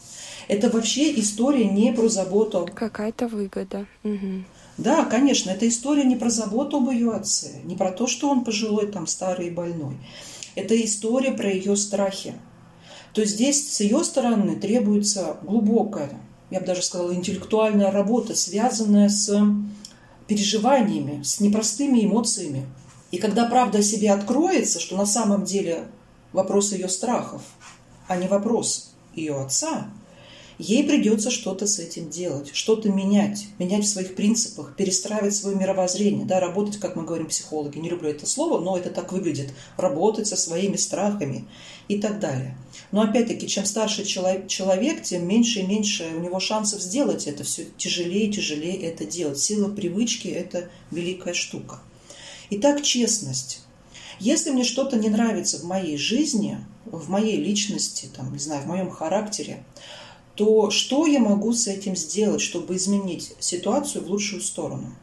Это 0.48 0.68
вообще 0.70 1.18
история 1.18 1.66
не 1.66 1.92
про 1.92 2.08
заботу. 2.08 2.68
Какая-то 2.74 3.28
выгода. 3.28 3.86
Угу. 4.02 4.44
Да, 4.78 5.04
конечно, 5.04 5.50
это 5.50 5.68
история 5.68 6.04
не 6.04 6.16
про 6.16 6.30
заботу 6.30 6.78
об 6.78 6.90
ее 6.90 7.12
отце, 7.12 7.50
не 7.64 7.76
про 7.76 7.90
то, 7.90 8.06
что 8.06 8.30
он 8.30 8.44
пожилой, 8.44 8.86
там, 8.90 9.06
старый 9.06 9.48
и 9.48 9.50
больной. 9.50 9.96
Это 10.54 10.80
история 10.82 11.32
про 11.32 11.50
ее 11.50 11.76
страхи, 11.76 12.34
то 13.18 13.24
здесь 13.24 13.74
с 13.74 13.80
ее 13.80 14.04
стороны 14.04 14.54
требуется 14.54 15.38
глубокая, 15.42 16.20
я 16.50 16.60
бы 16.60 16.66
даже 16.66 16.82
сказала, 16.82 17.12
интеллектуальная 17.12 17.90
работа, 17.90 18.36
связанная 18.36 19.08
с 19.08 19.36
переживаниями, 20.28 21.24
с 21.24 21.40
непростыми 21.40 22.04
эмоциями. 22.04 22.64
И 23.10 23.18
когда 23.18 23.46
правда 23.46 23.78
о 23.78 23.82
себе 23.82 24.12
откроется, 24.12 24.78
что 24.78 24.96
на 24.96 25.04
самом 25.04 25.42
деле 25.42 25.88
вопрос 26.32 26.70
ее 26.70 26.88
страхов, 26.88 27.42
а 28.06 28.14
не 28.14 28.28
вопрос 28.28 28.92
ее 29.16 29.34
отца, 29.40 29.88
ей 30.58 30.84
придется 30.84 31.30
что-то 31.30 31.66
с 31.66 31.78
этим 31.78 32.10
делать, 32.10 32.50
что-то 32.52 32.88
менять, 32.88 33.46
менять 33.58 33.84
в 33.84 33.88
своих 33.88 34.14
принципах, 34.14 34.74
перестраивать 34.76 35.34
свое 35.34 35.56
мировоззрение, 35.56 36.26
да, 36.26 36.40
работать, 36.40 36.78
как 36.78 36.96
мы 36.96 37.04
говорим 37.04 37.28
психологи, 37.28 37.78
не 37.78 37.88
люблю 37.88 38.10
это 38.10 38.26
слово, 38.26 38.60
но 38.60 38.76
это 38.76 38.90
так 38.90 39.12
выглядит, 39.12 39.52
работать 39.76 40.26
со 40.26 40.36
своими 40.36 40.76
страхами 40.76 41.46
и 41.86 41.98
так 41.98 42.18
далее. 42.18 42.56
Но 42.90 43.02
опять-таки, 43.02 43.46
чем 43.48 43.64
старше 43.64 44.04
человек, 44.04 45.02
тем 45.02 45.26
меньше 45.26 45.60
и 45.60 45.66
меньше 45.66 46.08
у 46.16 46.20
него 46.20 46.40
шансов 46.40 46.80
сделать 46.80 47.26
это, 47.26 47.44
все 47.44 47.66
тяжелее 47.76 48.26
и 48.26 48.32
тяжелее 48.32 48.76
это 48.82 49.04
делать. 49.04 49.38
Сила 49.38 49.68
привычки– 49.68 50.28
это 50.28 50.68
великая 50.90 51.34
штука. 51.34 51.80
Итак, 52.50 52.82
честность. 52.82 53.60
Если 54.20 54.50
мне 54.50 54.64
что-то 54.64 54.96
не 54.96 55.10
нравится 55.10 55.58
в 55.58 55.64
моей 55.64 55.96
жизни, 55.96 56.58
в 56.86 57.08
моей 57.08 57.36
личности, 57.36 58.08
там, 58.14 58.32
не 58.32 58.38
знаю, 58.38 58.62
в 58.62 58.66
моем 58.66 58.90
характере, 58.90 59.64
то 60.38 60.70
что 60.70 61.04
я 61.04 61.18
могу 61.18 61.52
с 61.52 61.66
этим 61.66 61.96
сделать, 61.96 62.40
чтобы 62.40 62.76
изменить 62.76 63.34
ситуацию 63.40 64.04
в 64.04 64.08
лучшую 64.08 64.40
сторону? 64.40 64.94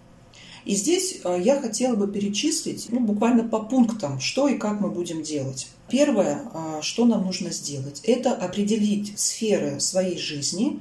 И 0.64 0.76
здесь 0.76 1.20
э, 1.26 1.42
я 1.44 1.60
хотела 1.60 1.98
бы 1.98 2.08
перечислить 2.08 2.88
ну, 2.90 3.02
буквально 3.02 3.44
по 3.44 3.60
пунктам, 3.60 4.22
что 4.22 4.48
и 4.48 4.58
как 4.58 4.80
мы 4.80 4.90
будем 4.90 5.24
делать. 5.24 5.68
Первое, 5.90 6.42
э, 6.42 6.80
что 6.82 7.06
нам 7.06 7.26
нужно 7.26 7.52
сделать, 7.52 8.00
это 8.04 8.34
определить 8.34 9.20
сферы 9.20 9.82
своей 9.82 10.18
жизни, 10.18 10.80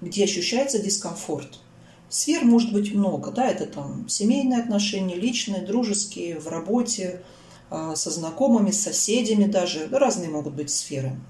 где 0.00 0.24
ощущается 0.24 0.78
дискомфорт. 0.78 1.58
Сфер 2.08 2.42
может 2.46 2.72
быть 2.72 2.94
много, 2.94 3.30
да, 3.30 3.48
это 3.48 3.66
там 3.66 4.08
семейные 4.08 4.60
отношения, 4.60 5.14
личные, 5.14 5.60
дружеские, 5.60 6.40
в 6.40 6.48
работе, 6.48 7.22
э, 7.70 7.92
со 7.94 8.10
знакомыми, 8.10 8.70
с 8.70 8.80
соседями 8.80 9.44
даже, 9.44 9.88
разные 9.92 10.30
могут 10.30 10.54
быть 10.54 10.70
сферы. 10.70 11.20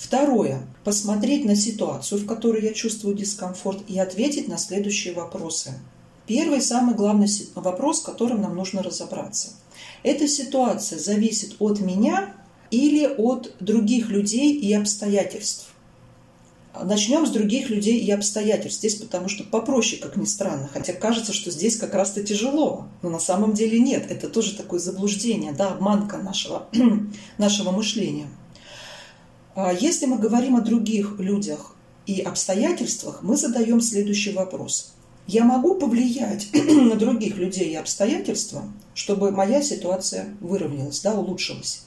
Второе. 0.00 0.62
Посмотреть 0.82 1.44
на 1.44 1.54
ситуацию, 1.54 2.22
в 2.22 2.26
которой 2.26 2.64
я 2.64 2.72
чувствую 2.72 3.14
дискомфорт, 3.14 3.82
и 3.86 3.98
ответить 3.98 4.48
на 4.48 4.56
следующие 4.56 5.12
вопросы. 5.12 5.74
Первый, 6.26 6.62
самый 6.62 6.94
главный 6.94 7.28
вопрос, 7.54 8.00
которым 8.00 8.40
нам 8.40 8.56
нужно 8.56 8.82
разобраться. 8.82 9.50
Эта 10.02 10.26
ситуация 10.26 10.98
зависит 10.98 11.56
от 11.58 11.80
меня 11.80 12.34
или 12.70 13.04
от 13.04 13.54
других 13.60 14.08
людей 14.08 14.54
и 14.54 14.72
обстоятельств. 14.72 15.66
Начнем 16.82 17.26
с 17.26 17.30
других 17.30 17.68
людей 17.68 17.98
и 17.98 18.10
обстоятельств. 18.10 18.78
Здесь 18.78 18.94
потому 18.94 19.28
что 19.28 19.44
попроще, 19.44 20.00
как 20.00 20.16
ни 20.16 20.24
странно. 20.24 20.70
Хотя 20.72 20.94
кажется, 20.94 21.34
что 21.34 21.50
здесь 21.50 21.76
как 21.76 21.92
раз-то 21.92 22.22
тяжело. 22.22 22.86
Но 23.02 23.10
на 23.10 23.20
самом 23.20 23.52
деле 23.52 23.78
нет. 23.78 24.10
Это 24.10 24.30
тоже 24.30 24.56
такое 24.56 24.80
заблуждение, 24.80 25.52
да, 25.52 25.72
обманка 25.72 26.16
нашего, 26.16 26.68
нашего 27.38 27.70
мышления. 27.70 28.28
А 29.62 29.74
если 29.74 30.06
мы 30.06 30.16
говорим 30.16 30.56
о 30.56 30.62
других 30.62 31.18
людях 31.18 31.74
и 32.06 32.22
обстоятельствах, 32.22 33.22
мы 33.22 33.36
задаем 33.36 33.82
следующий 33.82 34.32
вопрос. 34.32 34.94
Я 35.26 35.44
могу 35.44 35.74
повлиять 35.74 36.48
на 36.54 36.96
других 36.96 37.36
людей 37.36 37.72
и 37.72 37.76
обстоятельства, 37.76 38.64
чтобы 38.94 39.32
моя 39.32 39.60
ситуация 39.60 40.34
выровнялась, 40.40 41.00
да, 41.00 41.12
улучшилась, 41.12 41.82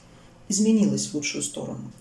изменилась 0.50 1.08
в 1.08 1.16
лучшую 1.16 1.42
сторону. 1.44 1.92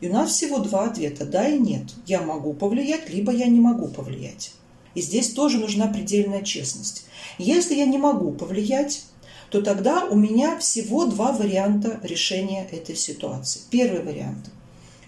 И 0.00 0.08
у 0.08 0.12
нас 0.12 0.32
всего 0.32 0.58
два 0.58 0.86
ответа– 0.86 1.24
да 1.26 1.46
и 1.48 1.60
нет. 1.60 1.84
Я 2.06 2.22
могу 2.22 2.52
повлиять, 2.52 3.08
либо 3.08 3.30
я 3.30 3.46
не 3.46 3.60
могу 3.60 3.86
повлиять. 3.86 4.50
И 4.96 5.00
здесь 5.00 5.30
тоже 5.30 5.58
нужна 5.58 5.86
предельная 5.86 6.42
честность. 6.42 7.04
Если 7.38 7.76
я 7.76 7.86
не 7.86 7.98
могу 7.98 8.32
повлиять, 8.32 9.04
то 9.50 9.62
тогда 9.62 10.06
у 10.06 10.16
меня 10.16 10.58
всего 10.58 11.06
два 11.06 11.30
варианта 11.30 12.00
решения 12.02 12.66
этой 12.72 12.96
ситуации. 12.96 13.60
Первый 13.70 14.02
вариант 14.02 14.50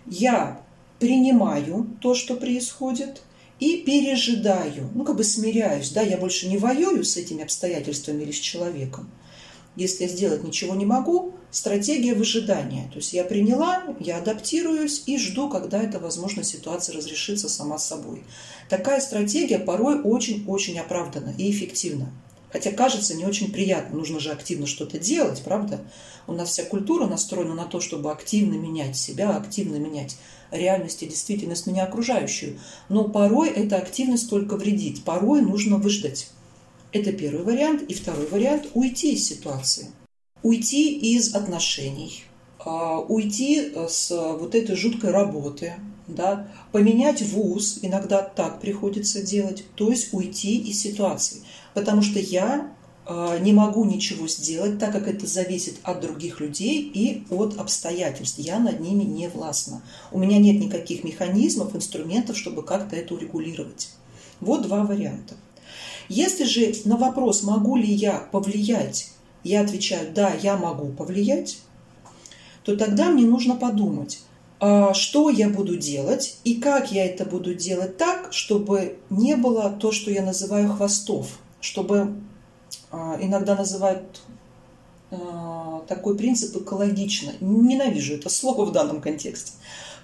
я 0.07 0.61
принимаю 0.99 1.97
то, 2.01 2.15
что 2.15 2.37
происходит, 2.37 3.23
и 3.63 3.77
пережидаю, 3.77 4.91
ну, 4.93 5.05
как 5.05 5.15
бы 5.15 5.23
смиряюсь, 5.23 5.91
да, 5.91 6.03
я 6.03 6.17
больше 6.17 6.49
не 6.49 6.59
воюю 6.59 7.05
с 7.05 7.17
этими 7.17 7.45
обстоятельствами 7.45 8.25
или 8.25 8.33
с 8.33 8.41
человеком. 8.41 9.09
Если 9.77 10.03
я 10.03 10.09
сделать 10.09 10.43
ничего 10.43 10.75
не 10.75 10.85
могу, 10.85 11.35
стратегия 11.53 12.15
выжидания. 12.15 12.89
То 12.89 12.97
есть 12.97 13.13
я 13.13 13.23
приняла, 13.23 13.85
я 14.01 14.19
адаптируюсь 14.19 15.05
и 15.07 15.17
жду, 15.17 15.49
когда 15.49 15.81
эта, 15.81 16.01
возможно, 16.01 16.43
ситуация 16.43 16.97
разрешится 16.97 17.49
сама 17.49 17.79
собой. 17.79 18.25
Такая 18.69 19.01
стратегия 19.01 19.61
порой 19.61 20.01
очень-очень 20.01 20.81
оправдана 20.81 21.33
и 21.39 21.49
эффективна. 21.49 22.13
Хотя 22.53 22.71
кажется 22.71 23.15
не 23.15 23.25
очень 23.25 23.51
приятно, 23.51 23.97
нужно 23.97 24.21
же 24.21 24.31
активно 24.31 24.67
что-то 24.67 24.99
делать, 24.99 25.43
правда? 25.43 25.81
У 26.27 26.33
нас 26.33 26.51
вся 26.51 26.65
культура 26.65 27.07
настроена 27.07 27.55
на 27.55 27.65
то, 27.65 27.81
чтобы 27.81 28.13
активно 28.13 28.55
менять 28.55 28.97
себя, 28.97 29.35
активно 29.37 29.77
менять 29.77 30.19
реальность 30.51 31.03
и 31.03 31.09
действительность 31.09 31.67
меня 31.67 31.85
окружающую. 31.85 32.61
Но 32.91 33.09
порой 33.09 33.49
эта 33.49 33.77
активность 33.77 34.29
только 34.29 34.57
вредит, 34.57 35.03
порой 35.03 35.41
нужно 35.41 35.79
выждать. 35.79 36.29
Это 36.93 37.13
первый 37.13 37.43
вариант. 37.43 37.83
И 37.83 37.95
второй 37.95 38.27
вариант– 38.27 38.69
уйти 38.75 39.15
из 39.15 39.27
ситуации. 39.27 39.89
Уйти 40.43 41.15
из 41.15 41.35
отношений, 41.35 42.25
а, 42.59 42.99
уйти 42.99 43.73
с 43.89 44.11
вот 44.11 44.55
этой 44.55 44.77
жуткой 44.77 45.11
работы, 45.11 45.75
да, 46.09 46.49
поменять 46.73 47.23
вуз, 47.23 47.79
иногда 47.83 48.23
так 48.23 48.61
приходится 48.61 49.23
делать, 49.23 49.65
то 49.77 49.89
есть 49.89 50.13
уйти 50.13 50.59
из 50.59 50.81
ситуации. 50.81 51.43
Потому 51.75 52.03
что 52.03 52.19
я 52.19 52.71
э, 53.07 53.39
не 53.41 53.53
могу 53.53 53.85
ничего 53.85 54.29
сделать, 54.29 54.79
так 54.79 54.93
как 54.93 55.09
это 55.09 55.27
зависит 55.27 55.77
от 55.83 56.01
других 56.01 56.41
людей 56.41 56.81
и 56.83 57.25
от 57.31 57.59
обстоятельств. 57.59 58.39
Я 58.39 58.59
над 58.59 58.81
ними 58.81 59.05
не 59.05 59.29
властна. 59.29 59.83
У 60.11 60.19
меня 60.19 60.39
нет 60.39 60.61
никаких 60.61 61.05
механизмов, 61.05 61.75
инструментов, 61.75 62.37
чтобы 62.37 62.63
как-то 62.63 62.97
это 62.97 63.15
урегулировать. 63.15 63.91
Вот 64.41 64.63
два 64.63 64.85
варианта. 64.85 65.35
Если 66.09 66.45
же 66.45 66.75
на 66.85 66.97
вопрос, 66.97 67.43
могу 67.43 67.77
ли 67.77 67.91
я 67.91 68.19
повлиять, 68.33 69.13
я 69.45 69.63
отвечаю, 69.63 70.13
да, 70.13 70.33
я 70.35 70.57
могу 70.57 70.89
повлиять, 70.89 71.59
то 72.65 72.77
тогда 72.77 73.09
мне 73.09 73.25
нужно 73.25 73.57
подумать, 73.57 74.21
а, 74.61 74.95
что 74.95 75.31
я 75.31 75.49
буду 75.49 75.77
делать 75.77 76.37
и 76.45 76.55
как 76.55 76.93
я 76.93 77.07
это 77.07 77.25
буду 77.25 77.55
делать 77.55 77.97
так, 77.97 78.33
чтобы 78.33 78.99
не 79.11 79.37
было 79.37 79.71
то, 79.71 79.91
что 79.91 80.11
я 80.11 80.23
называю 80.23 80.73
хвостов, 80.73 81.39
чтобы 81.63 82.15
а, 82.91 83.17
иногда 83.21 83.55
называют 83.55 84.21
а, 85.11 85.83
такой 85.89 86.19
принцип 86.19 86.55
экологично. 86.57 87.33
Ненавижу 87.41 88.15
это 88.15 88.29
слово 88.29 88.67
в 88.67 88.73
данном 88.73 89.01
контексте. 89.01 89.53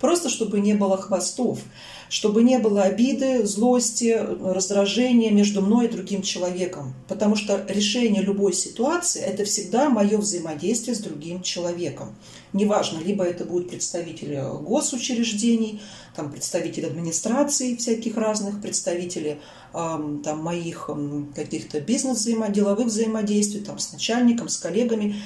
Просто 0.00 0.28
чтобы 0.28 0.60
не 0.60 0.74
было 0.74 0.96
хвостов 0.96 1.60
чтобы 2.08 2.42
не 2.42 2.58
было 2.58 2.82
обиды, 2.82 3.46
злости, 3.46 4.18
раздражения 4.18 5.30
между 5.30 5.60
мной 5.60 5.86
и 5.86 5.90
другим 5.90 6.22
человеком. 6.22 6.94
Потому 7.06 7.36
что 7.36 7.64
решение 7.68 8.22
любой 8.22 8.52
ситуации– 8.52 9.20
это 9.26 9.44
всегда 9.44 9.90
мое 9.90 10.16
взаимодействие 10.16 10.94
с 10.94 11.00
другим 11.00 11.42
человеком. 11.42 12.14
Неважно, 12.52 13.00
либо 13.00 13.24
это 13.24 13.44
будут 13.44 13.68
представители 13.68 14.42
госучреждений, 14.62 15.82
там, 16.16 16.32
представители 16.32 16.86
администрации 16.86 17.76
всяких 17.76 18.16
разных, 18.16 18.62
представители 18.62 19.38
там, 19.72 20.38
моих 20.42 20.88
каких-то 21.34 21.80
бизнес-деловых 21.80 22.86
взаимодействий 22.86 23.60
там, 23.60 23.78
с 23.78 23.92
начальником, 23.92 24.48
с 24.48 24.56
коллегами. 24.56 25.16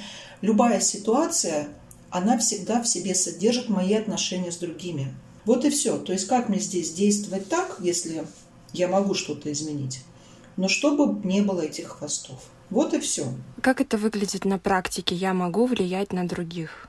Любая 0.41 0.81
ситуация, 0.81 1.69
она 2.13 2.39
всегда 2.39 2.83
в 2.83 2.87
себе 2.87 3.15
содержит 3.15 3.69
мои 3.69 3.95
отношения 3.95 4.53
с 4.53 4.59
другими. 4.59 5.15
Вот 5.45 5.65
и 5.65 5.71
все. 5.71 5.99
То 5.99 6.13
есть 6.13 6.27
как 6.27 6.49
мне 6.49 6.61
здесь 6.61 6.93
действовать 6.93 7.49
так, 7.49 7.79
если 7.81 8.25
я 8.73 8.89
могу 8.89 9.15
что-то 9.15 9.51
изменить, 9.51 10.01
но 10.57 10.69
чтобы 10.69 11.27
не 11.27 11.41
было 11.41 11.63
этих 11.63 11.89
хвостов. 11.89 12.39
Вот 12.71 12.95
и 12.95 13.01
все. 13.01 13.27
Как 13.61 13.81
это 13.81 13.99
выглядит 13.99 14.45
на 14.45 14.59
практике? 14.59 15.15
Я 15.15 15.35
могу 15.35 15.67
влиять 15.67 16.13
на 16.13 16.27
других? 16.27 16.89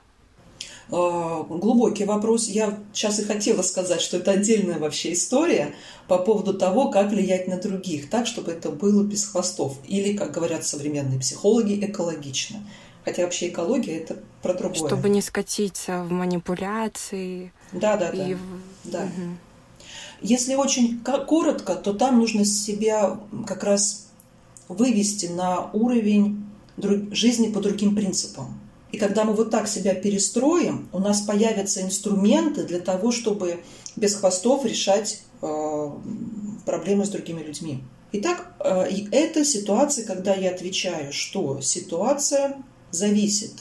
А, 0.92 1.44
глубокий 1.44 2.06
вопрос. 2.06 2.48
Я 2.48 2.80
сейчас 2.94 3.20
и 3.20 3.24
хотела 3.24 3.62
сказать, 3.62 4.01
что 4.01 4.18
это 4.18 4.32
отдельная 4.32 4.80
вообще 4.80 5.13
история 5.13 5.74
по 6.08 6.18
поводу 6.18 6.53
того, 6.53 6.89
как 6.89 7.10
влиять 7.10 7.48
на 7.48 7.58
других, 7.58 8.10
так, 8.10 8.27
чтобы 8.27 8.51
это 8.51 8.70
было 8.70 9.03
без 9.03 9.25
хвостов. 9.25 9.77
Или, 9.88 10.15
как 10.15 10.32
говорят 10.32 10.65
современные 10.65 11.20
психологи, 11.20 11.84
экологично. 11.84 12.60
Хотя 13.06 13.24
вообще 13.24 13.50
экология 13.50 13.98
это 13.98 14.18
про 14.42 14.54
другое. 14.54 14.88
Чтобы 14.88 15.10
не 15.10 15.22
скатиться 15.22 16.04
в 16.04 16.12
манипуляции. 16.12 17.52
Да, 17.72 17.98
да, 17.98 18.12
да. 18.12 18.28
И... 18.30 18.38
да. 18.86 19.00
Угу. 19.00 19.38
Если 20.22 20.56
очень 20.56 21.02
коротко, 21.02 21.76
то 21.76 21.94
там 21.94 22.20
нужно 22.20 22.46
себя 22.46 23.20
как 23.46 23.64
раз 23.64 24.08
вывести 24.70 25.26
на 25.26 25.70
уровень 25.74 26.46
жизни 27.12 27.52
по 27.52 27.60
другим 27.60 27.96
принципам. 27.96 28.60
И 28.92 28.98
когда 28.98 29.24
мы 29.24 29.34
вот 29.34 29.50
так 29.50 29.68
себя 29.68 29.96
перестроим, 29.96 30.88
у 30.94 31.00
нас 31.00 31.22
появятся 31.22 31.82
инструменты 31.82 32.64
для 32.64 32.80
того, 32.80 33.12
чтобы 33.12 33.64
без 33.96 34.16
хвостов 34.16 34.66
решать 34.66 35.24
э, 35.42 35.90
проблемы 36.66 37.06
с 37.06 37.10
другими 37.10 37.42
людьми. 37.42 37.84
Итак, 38.12 38.54
э, 38.60 38.86
это 39.12 39.44
ситуация, 39.44 40.06
когда 40.06 40.36
я 40.36 40.52
отвечаю, 40.52 41.12
что 41.12 41.60
ситуация 41.62 42.58
зависит 42.94 43.52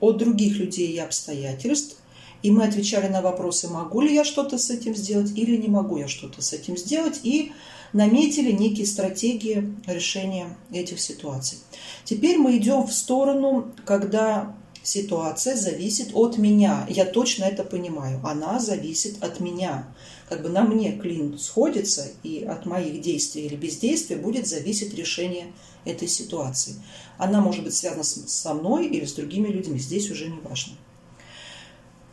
от 0.00 0.16
других 0.16 0.56
людей 0.56 0.92
и 0.92 0.98
обстоятельств. 0.98 1.96
И 2.42 2.50
мы 2.50 2.64
отвечали 2.64 3.08
на 3.08 3.20
вопросы, 3.20 3.68
могу 3.68 4.00
ли 4.00 4.14
я 4.14 4.24
что-то 4.24 4.56
с 4.56 4.70
этим 4.70 4.96
сделать 4.96 5.36
или 5.36 5.56
не 5.56 5.68
могу 5.68 5.98
я 5.98 6.08
что-то 6.08 6.40
с 6.40 6.54
этим 6.54 6.78
сделать. 6.78 7.20
И 7.22 7.52
наметили 7.92 8.52
некие 8.52 8.86
стратегии 8.86 9.74
решения 9.86 10.56
этих 10.72 11.00
ситуаций. 11.00 11.58
Теперь 12.04 12.38
мы 12.38 12.56
идем 12.56 12.86
в 12.86 12.92
сторону, 12.94 13.72
когда 13.84 14.56
ситуация 14.82 15.56
зависит 15.56 16.10
от 16.14 16.38
меня. 16.38 16.86
Я 16.88 17.04
точно 17.04 17.44
это 17.44 17.64
понимаю. 17.64 18.20
Она 18.24 18.58
зависит 18.58 19.22
от 19.22 19.40
меня. 19.40 19.88
Как 20.30 20.42
бы 20.42 20.48
на 20.48 20.62
мне 20.62 20.92
клин 20.92 21.36
сходится, 21.40 22.06
и 22.22 22.44
от 22.44 22.64
моих 22.64 23.00
действий 23.00 23.46
или 23.46 23.56
бездействия 23.56 24.14
будет 24.14 24.46
зависеть 24.46 24.94
решение 24.94 25.52
этой 25.84 26.06
ситуации. 26.06 26.76
Она 27.18 27.40
может 27.40 27.64
быть 27.64 27.74
связана 27.74 28.04
со 28.04 28.54
мной 28.54 28.86
или 28.86 29.04
с 29.04 29.14
другими 29.14 29.48
людьми. 29.48 29.80
Здесь 29.80 30.08
уже 30.08 30.28
не 30.28 30.38
важно. 30.38 30.74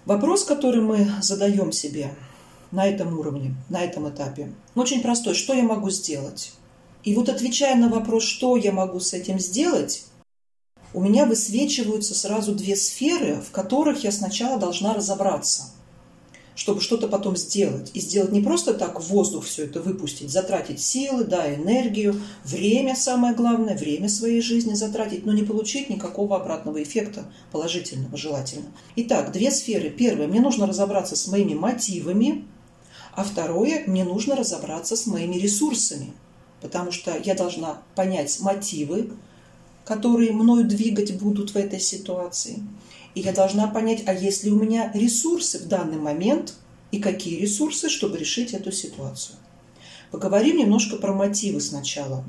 Вопрос, 0.05 0.45
который 0.45 0.81
мы 0.81 1.07
задаем 1.21 1.71
себе 1.71 2.15
на 2.71 2.87
этом 2.87 3.19
уровне, 3.19 3.53
на 3.69 3.83
этом 3.83 4.09
этапе, 4.09 4.51
очень 4.73 5.03
простой. 5.03 5.35
Что 5.35 5.53
я 5.53 5.61
могу 5.61 5.91
сделать? 5.91 6.53
И 7.03 7.13
вот 7.13 7.29
отвечая 7.29 7.75
на 7.75 7.87
вопрос, 7.87 8.23
что 8.23 8.57
я 8.57 8.71
могу 8.71 8.99
с 8.99 9.13
этим 9.13 9.37
сделать, 9.37 10.05
у 10.95 11.01
меня 11.01 11.27
высвечиваются 11.27 12.15
сразу 12.15 12.55
две 12.55 12.75
сферы, 12.75 13.35
в 13.47 13.51
которых 13.51 14.03
я 14.03 14.11
сначала 14.11 14.59
должна 14.59 14.95
разобраться– 14.95 15.71
чтобы 16.57 16.81
что-то 16.81 17.07
потом 17.07 17.37
сделать. 17.37 17.91
И 17.93 18.01
сделать 18.01 18.31
не 18.31 18.41
просто 18.41 18.73
так 18.73 18.99
в 18.99 19.07
воздух 19.09 19.45
все 19.45 19.65
это 19.65 19.79
выпустить, 19.79 20.31
затратить 20.31 20.81
силы, 20.81 21.23
да, 21.23 21.53
энергию, 21.53 22.19
время 22.43 22.95
самое 22.95 23.35
главное, 23.35 23.77
время 23.77 24.09
своей 24.09 24.41
жизни 24.41 24.73
затратить, 24.73 25.23
но 25.23 25.33
не 25.33 25.43
получить 25.43 25.87
никакого 25.87 26.35
обратного 26.35 26.81
эффекта 26.81 27.31
положительного, 27.51 28.17
желательно. 28.17 28.65
Итак, 28.95 29.31
две 29.31 29.51
сферы. 29.51 29.91
Первое, 29.91 30.27
мне 30.27 30.41
нужно 30.41 30.65
разобраться 30.65 31.15
с 31.15 31.27
моими 31.27 31.53
мотивами, 31.53 32.45
а 33.13 33.23
второе, 33.23 33.83
мне 33.85 34.03
нужно 34.03 34.35
разобраться 34.35 34.95
с 34.95 35.05
моими 35.05 35.35
ресурсами, 35.35 36.11
потому 36.61 36.91
что 36.91 37.15
я 37.23 37.35
должна 37.35 37.83
понять 37.93 38.35
мотивы, 38.39 39.11
которые 39.85 40.31
мною 40.31 40.65
двигать 40.65 41.19
будут 41.19 41.51
в 41.51 41.55
этой 41.55 41.79
ситуации– 41.79 42.63
и 43.17 43.21
я 43.21 43.31
должна 43.31 43.65
понять, 43.65 44.03
а 44.05 44.13
есть 44.13 44.43
ли 44.43 44.51
у 44.51 44.55
меня 44.55 44.91
ресурсы 44.93 45.57
в 45.57 45.67
данный 45.67 45.97
момент 45.97 46.53
и 46.91 46.99
какие 46.99 47.41
ресурсы, 47.41 47.89
чтобы 47.89 48.19
решить 48.19 48.53
эту 48.53 48.71
ситуацию. 48.71 49.37
Поговорим 50.11 50.57
немножко 50.57 50.97
про 50.97 51.13
мотивы 51.13 51.59
сначала. 51.59 52.23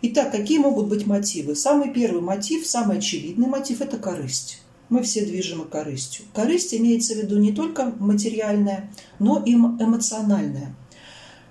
Итак, 0.00 0.32
какие 0.32 0.56
могут 0.56 0.88
быть 0.88 1.04
мотивы? 1.04 1.54
Самый 1.54 1.92
первый 1.92 2.22
мотив, 2.22 2.66
самый 2.66 2.98
очевидный 2.98 3.48
мотив– 3.48 3.80
это 3.82 3.98
корысть. 3.98 4.62
Мы 4.88 5.02
все 5.02 5.26
движимы 5.26 5.66
корыстью. 5.66 6.24
Корысть 6.32 6.72
имеется 6.72 7.12
в 7.12 7.18
виду 7.18 7.36
не 7.38 7.52
только 7.52 7.92
материальная, 7.98 8.90
но 9.18 9.42
и 9.44 9.52
эмоциональная– 9.52 10.74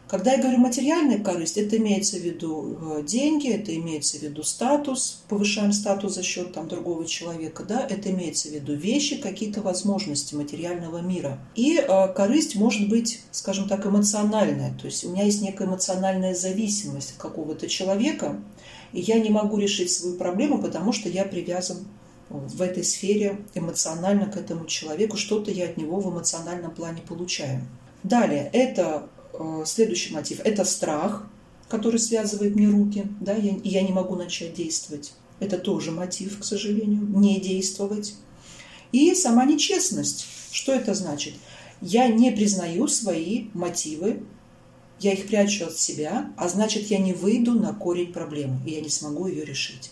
когда 0.07 0.33
я 0.33 0.41
говорю 0.41 0.59
материальная 0.59 1.19
корысть, 1.19 1.57
это 1.57 1.77
имеется 1.77 2.17
в 2.17 2.21
виду 2.21 2.77
э, 2.79 3.03
деньги, 3.03 3.49
это 3.49 3.75
имеется 3.75 4.17
в 4.17 4.21
виду 4.21 4.41
статус, 4.43 5.23
повышаем 5.27 5.73
статус 5.73 6.15
за 6.15 6.23
счет 6.23 6.53
там, 6.53 6.67
другого 6.67 7.05
человека, 7.05 7.63
да, 7.63 7.85
это 7.85 8.09
имеется 8.11 8.47
в 8.47 8.51
виду 8.51 8.73
вещи, 8.73 9.17
какие-то 9.17 9.61
возможности 9.61 10.33
материального 10.33 10.99
мира. 10.99 11.39
И 11.55 11.77
э, 11.77 12.13
корысть 12.13 12.55
может 12.55 12.87
быть, 12.89 13.21
скажем 13.31 13.67
так, 13.67 13.85
эмоциональная, 13.85 14.73
то 14.79 14.85
есть 14.85 15.03
у 15.03 15.09
меня 15.09 15.23
есть 15.23 15.41
некая 15.41 15.67
эмоциональная 15.67 16.33
зависимость 16.33 17.11
от 17.11 17.17
какого-то 17.17 17.67
человека, 17.67 18.41
и 18.93 19.01
я 19.01 19.19
не 19.19 19.29
могу 19.29 19.57
решить 19.57 19.91
свою 19.91 20.15
проблему, 20.15 20.61
потому 20.61 20.93
что 20.93 21.09
я 21.09 21.25
привязан 21.25 21.85
в 22.29 22.61
этой 22.61 22.83
сфере 22.83 23.39
эмоционально 23.53 24.25
к 24.25 24.37
этому 24.37 24.65
человеку, 24.65 25.17
что-то 25.17 25.51
я 25.51 25.65
от 25.65 25.77
него 25.77 25.99
в 25.99 26.09
эмоциональном 26.11 26.73
плане 26.73 27.01
получаю. 27.01 27.61
Далее, 28.03 28.49
это 28.53 29.09
следующий 29.65 30.13
мотив– 30.13 30.39
это 30.43 30.65
страх, 30.65 31.27
который 31.67 31.99
связывает 31.99 32.55
мне 32.55 32.69
руки, 32.69 33.05
да, 33.19 33.35
и 33.35 33.59
я 33.67 33.81
не 33.81 33.91
могу 33.91 34.15
начать 34.15 34.53
действовать. 34.53 35.13
Это 35.39 35.57
тоже 35.57 35.91
мотив, 35.91 36.39
к 36.39 36.43
сожалению, 36.43 37.03
не 37.03 37.39
действовать. 37.39 38.15
И 38.91 39.13
сама 39.13 39.45
нечестность. 39.45 40.25
Что 40.51 40.73
это 40.73 40.93
значит? 40.93 41.33
Я 41.81 42.07
не 42.07 42.31
признаю 42.31 42.87
свои 42.87 43.49
мотивы, 43.53 44.23
я 44.99 45.13
их 45.13 45.27
прячу 45.27 45.67
от 45.67 45.77
себя, 45.77 46.33
а 46.37 46.47
значит, 46.47 46.87
я 46.87 46.97
не 46.97 47.13
выйду 47.13 47.53
на 47.53 47.73
корень 47.73 48.11
проблемы, 48.11 48.59
и 48.65 48.71
я 48.71 48.81
не 48.81 48.89
смогу 48.89 49.27
ее 49.27 49.45
решить. 49.45 49.91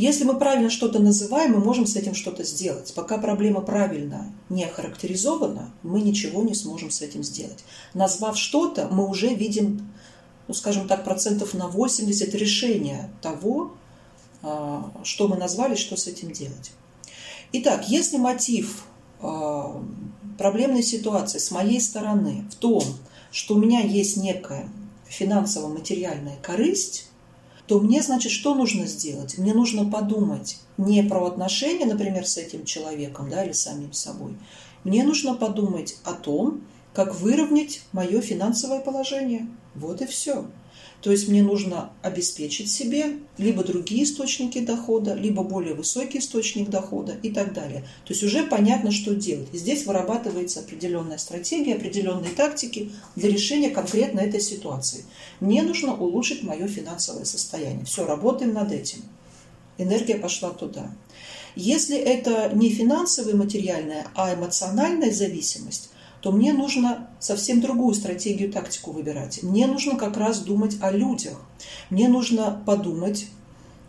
Если 0.00 0.24
мы 0.24 0.38
правильно 0.38 0.70
что-то 0.70 0.98
называем, 0.98 1.52
мы 1.52 1.58
можем 1.58 1.84
с 1.84 1.94
этим 1.94 2.14
что-то 2.14 2.42
сделать. 2.42 2.90
Пока 2.94 3.18
проблема 3.18 3.60
правильно 3.60 4.32
не 4.48 4.64
охарактеризована, 4.64 5.74
мы 5.82 6.00
ничего 6.00 6.42
не 6.42 6.54
сможем 6.54 6.90
с 6.90 7.02
этим 7.02 7.22
сделать. 7.22 7.62
Назвав 7.92 8.38
что-то, 8.38 8.88
мы 8.90 9.06
уже 9.06 9.34
видим, 9.34 9.92
ну, 10.48 10.54
скажем 10.54 10.88
так, 10.88 11.04
процентов 11.04 11.52
на 11.52 11.68
80 11.68 12.34
решения 12.34 13.10
того, 13.20 13.72
а, 14.40 14.90
что 15.02 15.28
мы 15.28 15.36
назвали, 15.36 15.74
что 15.74 15.96
с 15.96 16.06
этим 16.06 16.30
делать. 16.30 16.72
Итак, 17.52 17.86
если 17.90 18.16
мотив 18.16 18.84
а, 19.20 19.84
проблемной 20.38 20.82
ситуации 20.82 21.36
с 21.36 21.50
моей 21.50 21.78
стороны 21.78 22.46
в 22.50 22.54
том, 22.54 22.82
что 23.30 23.54
у 23.54 23.58
меня 23.58 23.80
есть 23.80 24.16
некая 24.16 24.66
финансово-материальная 25.08 26.38
корысть, 26.42 27.09
то 27.70 27.78
мне, 27.78 28.02
значит, 28.02 28.32
что 28.32 28.56
нужно 28.56 28.84
сделать? 28.86 29.38
Мне 29.38 29.54
нужно 29.54 29.88
подумать 29.88 30.58
не 30.76 31.04
про 31.04 31.24
отношения, 31.24 31.86
например, 31.86 32.26
с 32.26 32.36
этим 32.36 32.64
человеком 32.64 33.30
да, 33.30 33.44
или 33.44 33.52
самим 33.52 33.92
собой. 33.92 34.34
Мне 34.82 35.04
нужно 35.04 35.36
подумать 35.36 35.96
о 36.02 36.14
том, 36.14 36.62
как 36.92 37.14
выровнять 37.14 37.82
мое 37.92 38.22
финансовое 38.22 38.80
положение. 38.80 39.46
Вот 39.76 40.02
и 40.02 40.06
все. 40.06 40.46
То 41.00 41.10
есть 41.10 41.28
мне 41.28 41.42
нужно 41.42 41.92
обеспечить 42.02 42.70
себе 42.70 43.18
либо 43.38 43.64
другие 43.64 44.04
источники 44.04 44.60
дохода, 44.60 45.14
либо 45.14 45.42
более 45.42 45.74
высокий 45.74 46.18
источник 46.18 46.68
дохода 46.68 47.16
и 47.22 47.30
так 47.30 47.54
далее. 47.54 47.80
То 48.04 48.12
есть 48.12 48.22
уже 48.22 48.44
понятно, 48.44 48.90
что 48.90 49.14
делать. 49.14 49.48
И 49.52 49.58
здесь 49.58 49.86
вырабатывается 49.86 50.60
определенная 50.60 51.16
стратегия, 51.16 51.76
определенные 51.76 52.32
тактики 52.32 52.92
для 53.16 53.30
решения 53.30 53.70
конкретно 53.70 54.20
этой 54.20 54.40
ситуации. 54.40 55.04
Мне 55.40 55.62
нужно 55.62 55.94
улучшить 55.94 56.42
мое 56.42 56.68
финансовое 56.68 57.24
состояние. 57.24 57.86
Все, 57.86 58.04
работаем 58.06 58.52
над 58.52 58.70
этим. 58.70 59.02
Энергия 59.78 60.16
пошла 60.16 60.50
туда. 60.50 60.90
Если 61.56 61.96
это 61.96 62.50
не 62.54 62.70
финансовая, 62.70 63.34
материальная, 63.34 64.06
а 64.14 64.34
эмоциональная 64.34 65.12
зависимость, 65.12 65.90
то 66.20 66.32
мне 66.32 66.52
нужно 66.52 67.08
совсем 67.18 67.60
другую 67.60 67.94
стратегию, 67.94 68.52
тактику 68.52 68.92
выбирать. 68.92 69.42
Мне 69.42 69.66
нужно 69.66 69.96
как 69.96 70.16
раз 70.16 70.40
думать 70.40 70.76
о 70.80 70.90
людях. 70.90 71.40
Мне 71.88 72.08
нужно 72.08 72.62
подумать, 72.66 73.26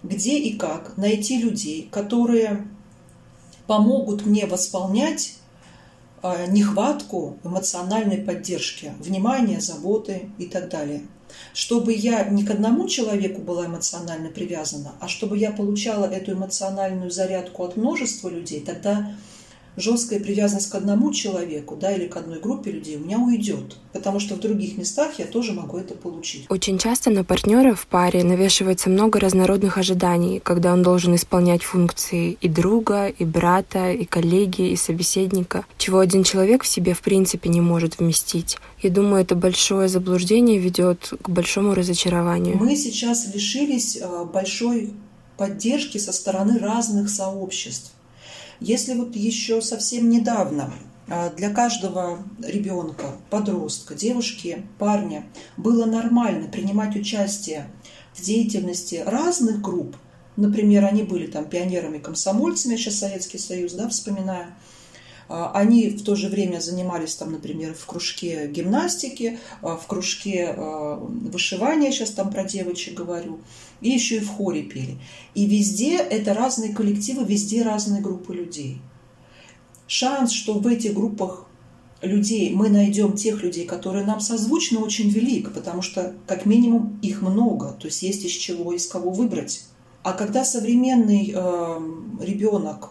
где 0.04 0.38
и 0.40 0.56
как 0.58 0.98
найти 0.98 1.38
людей, 1.38 1.88
которые 1.92 2.68
помогут 3.68 4.26
мне 4.26 4.46
восполнять 4.46 5.36
а, 6.24 6.46
нехватку 6.46 7.38
эмоциональной 7.44 8.18
поддержки, 8.18 8.94
внимания, 9.00 9.60
заботы 9.60 10.30
и 10.38 10.46
так 10.46 10.70
далее. 10.70 11.02
Чтобы 11.54 11.94
я 11.94 12.26
не 12.26 12.44
к 12.44 12.52
одному 12.52 12.88
человеку 12.88 13.42
была 13.42 13.66
эмоционально 13.66 14.30
привязана, 14.30 14.94
а 15.00 15.08
чтобы 15.08 15.38
я 15.38 15.52
получала 15.52 16.06
эту 16.06 16.34
эмоциональную 16.34 17.10
зарядку 17.10 17.64
от 17.64 17.78
множества 17.78 18.30
людей, 18.30 18.62
тогда 18.62 19.16
жесткая 19.78 20.20
привязанность 20.20 20.70
к 20.70 20.76
одному 20.76 21.14
человеку, 21.14 21.76
да, 21.76 21.92
или 21.92 22.08
к 22.08 22.18
одной 22.18 22.40
группе 22.40 22.72
людей 22.72 22.98
у 22.98 23.00
меня 23.00 23.18
уйдет, 23.20 23.78
потому 23.94 24.20
что 24.20 24.36
в 24.36 24.40
других 24.40 24.78
местах 24.78 25.20
я 25.20 25.26
тоже 25.26 25.54
могу 25.54 25.78
это 25.78 25.94
получить. 25.94 26.46
Очень 26.50 26.78
часто 26.78 27.10
на 27.10 27.24
партнера 27.24 27.74
в 27.74 27.88
паре 27.88 28.24
навешивается 28.24 28.90
много 28.90 29.20
разнородных 29.20 29.78
ожиданий, 29.78 30.40
когда 30.40 30.74
он 30.74 30.84
должен 30.84 31.16
исполнять 31.16 31.64
функции 31.64 32.38
и 32.42 32.48
друга, 32.48 33.08
и 33.08 33.24
брата, 33.24 33.92
и 33.92 34.06
коллеги, 34.06 34.70
и 34.70 34.76
собеседника, 34.76 35.66
чего 35.78 36.00
один 36.00 36.24
человек 36.24 36.64
в 36.64 36.68
себе 36.68 36.94
в 36.94 37.02
принципе 37.02 37.50
не 37.50 37.62
может 37.62 38.00
вместить. 38.00 38.58
И 38.82 38.90
думаю, 38.90 39.22
это 39.22 39.36
большое 39.36 39.88
заблуждение 39.88 40.58
ведет 40.58 41.14
к 41.22 41.30
большому 41.30 41.74
разочарованию. 41.76 42.58
Мы 42.58 42.76
сейчас 42.76 43.34
лишились 43.34 44.00
а, 44.02 44.26
большой 44.26 44.94
поддержки 45.38 45.98
со 45.98 46.12
стороны 46.12 46.60
разных 46.60 47.10
сообществ. 47.10 47.92
Если 48.62 48.94
вот 48.94 49.16
еще 49.16 49.60
совсем 49.60 50.08
недавно 50.12 50.72
а, 51.10 51.32
для 51.32 51.50
каждого 51.50 52.20
ребенка, 52.44 53.16
подростка, 53.32 53.96
девушки, 53.96 54.64
парня 54.78 55.26
было 55.58 55.86
нормально 55.86 56.48
принимать 56.48 56.96
участие 56.96 57.68
в 58.14 58.22
деятельности 58.22 59.04
разных 59.04 59.62
групп, 59.62 59.98
например, 60.36 60.86
они 60.86 61.02
были 61.02 61.26
там 61.26 61.46
пионерами-комсомольцами, 61.46 62.76
сейчас 62.76 63.00
Советский 63.00 63.40
Союз, 63.40 63.74
да, 63.74 63.90
вспоминая, 63.90 64.46
а, 64.46 64.54
они 65.54 65.90
в 65.90 66.04
то 66.04 66.16
же 66.16 66.28
время 66.28 66.60
занимались 66.60 67.16
там, 67.16 67.32
например, 67.32 67.74
в 67.74 67.86
кружке 67.86 68.48
гимнастики, 68.48 69.40
а, 69.62 69.78
в 69.78 69.88
кружке 69.88 70.56
вышивания, 70.58 71.92
сейчас 71.92 72.12
там 72.12 72.32
про 72.32 72.44
девочек 72.44 72.96
говорю, 72.96 73.40
и 73.82 73.90
еще 73.90 74.18
и 74.18 74.20
в 74.20 74.30
хоре 74.30 74.64
пели. 74.64 74.98
И 75.34 75.46
везде 75.46 75.98
это 75.98 76.34
разные 76.34 76.74
коллективы, 76.74 77.24
везде 77.26 77.64
разные 77.64 78.02
группы 78.02 78.34
людей. 78.34 78.82
Шанс, 79.88 80.32
что 80.32 80.54
в 80.54 80.68
этих 80.68 80.94
группах 80.94 81.48
людей 82.02 82.54
мы 82.54 82.70
найдем 82.70 83.14
тех 83.14 83.44
людей, 83.44 83.66
которые 83.66 84.06
нам 84.06 84.20
созвучны, 84.20 84.80
очень 84.80 85.10
велик, 85.10 85.54
потому 85.54 85.82
что 85.82 86.14
как 86.28 86.46
минимум 86.46 87.00
их 87.02 87.22
много, 87.22 87.74
то 87.80 87.88
есть 87.88 88.02
есть 88.02 88.26
из 88.26 88.32
чего, 88.32 88.74
из 88.74 88.88
кого 88.88 89.12
выбрать. 89.12 89.66
А 90.04 90.14
когда 90.14 90.44
современный 90.44 91.32
э, 91.34 91.80
ребенок 92.22 92.90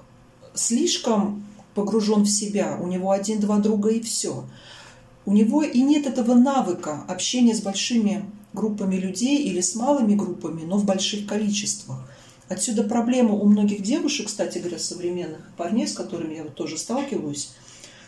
слишком 0.55 1.45
погружен 1.75 2.25
в 2.25 2.31
себя, 2.31 2.79
у 2.81 2.87
него 2.87 3.11
один-два 3.11 3.59
друга 3.59 3.91
и 3.91 4.01
все, 4.01 4.45
у 5.27 5.33
него 5.33 5.63
и 5.63 5.81
нет 5.83 6.07
этого 6.07 6.35
навыка 6.35 7.05
общения 7.09 7.55
с 7.55 7.61
большими 7.61 8.25
группами 8.53 8.97
людей 8.97 9.45
или 9.45 9.61
с 9.61 9.75
малыми 9.75 10.15
группами, 10.15 10.63
но 10.63 10.77
в 10.77 10.85
больших 10.85 11.27
количествах. 11.27 11.99
Отсюда 12.49 12.83
проблема 12.83 13.35
у 13.35 13.47
многих 13.47 13.83
девушек, 13.83 14.27
кстати 14.27 14.59
говоря, 14.59 14.79
современных 14.79 15.41
парней, 15.57 15.87
с 15.87 15.93
которыми 15.93 16.35
я 16.35 16.43
вот 16.43 16.57
тоже 16.57 16.79
сталкиваюсь, 16.79 17.53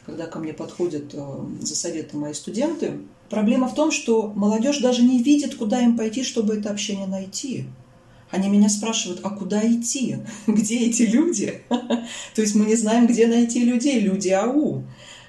когда 0.05 0.27
ко 0.27 0.41
мне 0.41 0.53
подходят 0.53 1.15
э, 1.15 1.39
за 1.61 1.77
советом 1.77 2.21
мои 2.21 2.35
студенты. 2.35 2.99
Проблема 3.31 3.69
в 3.69 3.75
том, 3.77 3.93
что 3.93 4.33
молодежь 4.35 4.79
даже 4.79 5.03
не 5.03 5.23
видит, 5.23 5.55
куда 5.55 5.81
им 5.81 5.97
пойти, 5.97 6.25
чтобы 6.25 6.57
это 6.57 6.71
общение 6.71 7.07
найти. 7.07 7.67
Они 8.33 8.49
меня 8.49 8.69
спрашивают, 8.69 9.21
а 9.23 9.31
куда 9.31 9.61
идти? 9.65 10.17
Где 10.49 10.87
эти 10.87 11.03
люди? 11.03 11.63
То 12.35 12.43
есть 12.43 12.57
мы 12.57 12.65
не 12.65 12.75
знаем, 12.75 13.07
где 13.07 13.29
найти 13.29 13.65
людей, 13.65 14.01
люди 14.01 14.31
АУ. 14.31 14.83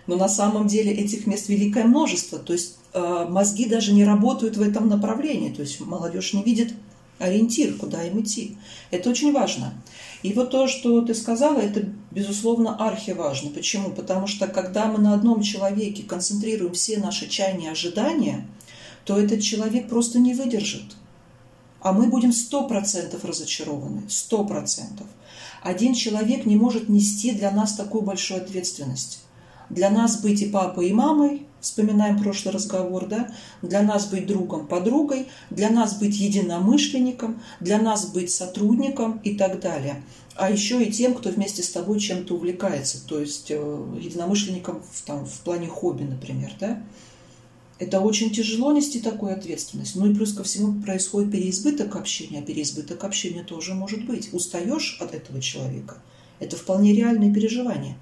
Но 0.08 0.16
на 0.16 0.28
самом 0.28 0.68
деле 0.68 0.92
этих 0.92 1.28
мест 1.28 1.48
великое 1.48 1.84
множество. 1.84 2.40
То 2.40 2.54
есть 2.54 2.78
Э, 2.94 3.26
мозги 3.28 3.66
даже 3.66 3.92
не 3.92 4.06
работают 4.06 4.56
в 4.56 4.62
этом 4.62 4.88
направлении. 4.88 5.52
То 5.52 5.62
есть 5.62 5.80
молодежь 5.80 6.34
не 6.34 6.44
видит 6.44 6.74
ориентир, 7.18 7.74
куда 7.76 8.04
им 8.04 8.22
идти. 8.22 8.58
Это 8.92 9.10
очень 9.10 9.34
важно. 9.34 9.74
И 10.22 10.34
вот 10.34 10.52
то, 10.52 10.68
что 10.68 11.02
ты 11.02 11.16
сказала, 11.16 11.60
это, 11.60 11.90
безусловно, 12.12 12.76
архиважно. 12.76 13.50
Почему? 13.50 13.90
Потому 13.90 14.28
что 14.28 14.48
когда 14.48 14.86
мы 14.86 15.00
на 15.00 15.14
одном 15.14 15.42
человеке 15.42 16.04
концентрируем 16.04 16.74
все 16.74 16.98
наши 16.98 17.28
чаяния 17.28 17.72
ожидания, 17.72 18.48
то 19.06 19.18
этот 19.18 19.42
человек 19.42 19.90
просто 19.90 20.20
не 20.20 20.34
выдержит. 20.34 20.96
А 21.84 21.92
мы 21.92 22.08
будем 22.08 22.32
сто 22.32 22.66
процентов 22.66 23.26
разочарованы. 23.26 24.04
Сто 24.08 24.46
процентов. 24.46 25.06
Один 25.62 25.94
человек 25.94 26.46
не 26.46 26.56
может 26.56 26.88
нести 26.88 27.32
для 27.32 27.52
нас 27.52 27.74
такую 27.74 28.04
большую 28.04 28.42
ответственность. 28.42 29.22
Для 29.70 29.90
нас 29.90 30.22
быть 30.22 30.42
и 30.42 30.46
папой, 30.46 30.90
и 30.90 30.94
мамой, 30.94 31.46
вспоминаем 31.60 32.22
прошлый 32.22 32.54
разговор, 32.54 33.08
да, 33.08 33.34
для 33.62 33.82
нас 33.82 34.06
быть 34.08 34.28
другом, 34.28 34.68
подругой, 34.68 35.28
для 35.50 35.70
нас 35.70 35.98
быть 35.98 36.18
единомышленником, 36.18 37.42
для 37.60 37.82
нас 37.82 38.06
быть 38.06 38.32
сотрудником 38.32 39.20
и 39.24 39.36
так 39.36 39.60
далее. 39.60 40.04
А 40.36 40.50
еще 40.50 40.84
и 40.84 40.92
тем, 40.92 41.14
кто 41.14 41.30
вместе 41.30 41.64
с 41.64 41.70
тобой 41.70 42.00
чем-то 42.00 42.36
увлекается, 42.36 43.06
то 43.06 43.20
есть 43.20 43.52
э, 43.52 43.56
единомышленником 44.00 44.82
в, 44.90 45.02
там, 45.04 45.26
в 45.26 45.40
плане 45.40 45.68
хобби, 45.68 46.04
например, 46.04 46.52
да. 46.60 46.82
Это 47.84 48.00
очень 48.00 48.32
тяжело 48.32 48.72
нести 48.72 49.02
такую 49.02 49.34
ответственность. 49.34 49.98
Ну 49.98 50.10
и 50.10 50.16
плюс 50.16 50.32
ко 50.32 50.44
всему 50.44 50.82
происходит 50.82 51.34
переизбыток 51.34 51.98
общения, 51.98 52.40
а 52.40 52.42
переизбыток 52.42 53.04
общения 53.04 53.44
тоже 53.44 53.74
может 53.74 54.06
быть. 54.06 54.30
Устаешь 54.32 54.98
от 55.02 55.14
этого 55.14 55.42
человека. 55.42 55.98
Это 56.40 56.56
вполне 56.56 56.94
реальные 56.94 57.34
переживания. 57.34 57.98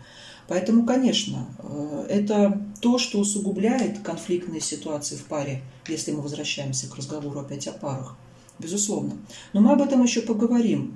Поэтому, 0.48 0.86
конечно, 0.86 1.48
э, 1.58 2.06
это 2.10 2.62
то, 2.80 3.00
что 3.00 3.17
усугубляет 3.17 4.00
конфликтные 4.00 4.62
ситуации 4.62 5.15
в 5.15 5.24
паре, 5.24 5.63
если 5.88 6.12
мы 6.12 6.22
возвращаемся 6.22 6.88
к 6.88 6.96
разговору 6.96 7.39
опять 7.39 7.67
о 7.67 7.72
парах. 7.72 8.15
Безусловно. 8.60 9.17
Но 9.54 9.62
мы 9.62 9.72
об 9.72 9.82
этом 9.82 10.04
еще 10.04 10.22
поговорим. 10.22 10.96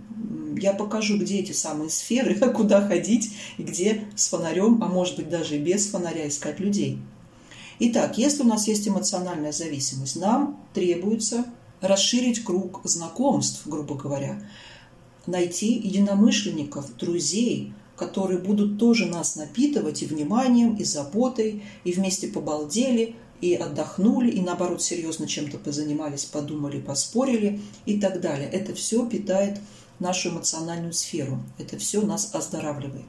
Я 0.61 0.73
покажу, 0.73 1.17
где 1.17 1.39
эти 1.39 1.53
самые 1.53 1.89
сферы, 1.89 2.35
куда 2.53 2.87
ходить 2.87 3.31
и 3.57 3.63
где 3.63 4.03
с 4.15 4.27
фонарем, 4.27 4.83
а 4.83 4.87
может 4.87 5.15
быть 5.15 5.29
даже 5.29 5.57
без 5.57 5.87
фонаря 5.87 6.27
искать 6.27 6.59
людей. 6.59 6.99
Итак, 7.79 8.17
если 8.17 8.43
у 8.43 8.47
нас 8.47 8.67
есть 8.67 8.87
эмоциональная 8.87 9.51
зависимость, 9.51 10.15
нам 10.15 10.63
требуется 10.73 11.45
расширить 11.81 12.43
круг 12.43 12.81
знакомств, 12.85 13.63
грубо 13.65 13.95
говоря, 13.95 14.41
найти 15.25 15.73
единомышленников, 15.73 16.95
друзей, 16.95 17.73
которые 17.97 18.39
будут 18.39 18.79
тоже 18.79 19.05
нас 19.05 19.35
напитывать 19.35 20.01
и 20.03 20.05
вниманием, 20.05 20.75
и 20.75 20.83
заботой, 20.83 21.63
и 21.83 21.91
вместе 21.91 22.27
побалдели, 22.27 23.15
и 23.41 23.53
отдохнули, 23.53 24.31
и 24.31 24.41
наоборот 24.41 24.81
серьезно 24.81 25.27
чем-то 25.27 25.57
позанимались, 25.57 26.25
подумали, 26.25 26.79
поспорили 26.79 27.61
и 27.85 27.99
так 27.99 28.21
далее. 28.21 28.49
Это 28.49 28.73
все 28.73 29.05
питает 29.05 29.59
нашу 29.99 30.29
эмоциональную 30.29 30.93
сферу. 30.93 31.39
Это 31.57 31.77
все 31.77 32.01
нас 32.01 32.33
оздоравливает. 32.33 33.05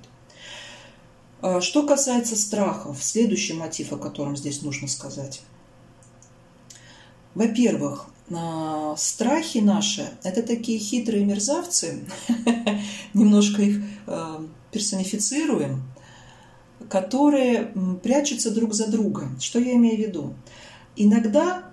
А, 1.42 1.60
что 1.60 1.86
касается 1.86 2.36
страхов, 2.36 3.02
следующий 3.02 3.54
мотив, 3.54 3.92
о 3.92 3.98
котором 3.98 4.36
здесь 4.36 4.62
нужно 4.62 4.88
сказать. 4.88 5.42
Во-первых, 7.34 8.06
а, 8.30 8.96
страхи 8.96 9.58
наши– 9.58 10.08
это 10.22 10.42
такие 10.42 10.78
хитрые 10.78 11.24
мерзавцы, 11.24 12.04
немножко 13.14 13.62
их 13.62 13.82
а, 14.06 14.44
персонифицируем, 14.72 15.82
которые 16.88 17.72
прячутся 18.02 18.50
друг 18.50 18.74
за 18.74 18.90
друга. 18.90 19.28
Что 19.38 19.58
я 19.58 19.74
имею 19.74 19.96
в 19.96 20.00
виду? 20.00 20.34
Иногда 20.96 21.64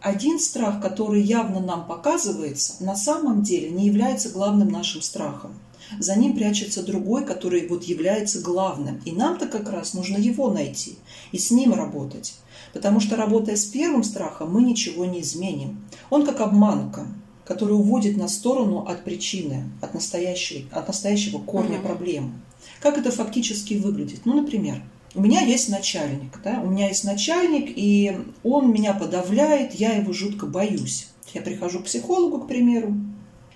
один 0.00 0.38
страх, 0.38 0.80
который 0.80 1.22
явно 1.22 1.60
нам 1.60 1.86
показывается, 1.86 2.82
на 2.82 2.96
самом 2.96 3.42
деле 3.42 3.70
не 3.70 3.86
является 3.86 4.30
главным 4.30 4.68
нашим 4.68 5.02
страхом. 5.02 5.54
За 5.98 6.16
ним 6.16 6.34
прячется 6.34 6.82
другой, 6.82 7.24
который 7.24 7.66
вот 7.68 7.84
является 7.84 8.40
главным. 8.40 9.00
И 9.04 9.12
нам-то 9.12 9.46
как 9.46 9.70
раз 9.70 9.94
нужно 9.94 10.16
его 10.16 10.50
найти 10.50 10.96
и 11.32 11.38
с 11.38 11.50
ним 11.50 11.74
работать. 11.74 12.34
Потому 12.72 13.00
что 13.00 13.16
работая 13.16 13.56
с 13.56 13.64
первым 13.64 14.04
страхом, 14.04 14.52
мы 14.52 14.62
ничего 14.62 15.04
не 15.04 15.20
изменим. 15.20 15.84
Он 16.08 16.24
как 16.24 16.40
обманка, 16.40 17.06
которая 17.44 17.76
уводит 17.76 18.16
на 18.16 18.28
сторону 18.28 18.86
от 18.86 19.02
причины, 19.02 19.70
от, 19.80 19.94
настоящей, 19.94 20.68
от 20.70 20.86
настоящего 20.86 21.38
корня 21.38 21.78
mm-hmm. 21.78 21.82
проблемы. 21.82 22.32
Как 22.80 22.96
это 22.96 23.10
фактически 23.10 23.74
выглядит? 23.74 24.20
Ну, 24.24 24.34
например, 24.34 24.82
у 25.14 25.20
меня 25.20 25.40
есть 25.40 25.68
начальник, 25.68 26.40
да, 26.44 26.60
у 26.62 26.70
меня 26.70 26.88
есть 26.88 27.02
начальник, 27.02 27.72
и 27.74 28.16
он 28.44 28.72
меня 28.72 28.94
подавляет, 28.94 29.74
я 29.74 29.94
его 29.94 30.12
жутко 30.12 30.46
боюсь. 30.46 31.08
Я 31.34 31.42
прихожу 31.42 31.80
к 31.80 31.84
психологу, 31.84 32.42
к 32.42 32.48
примеру, 32.48 32.94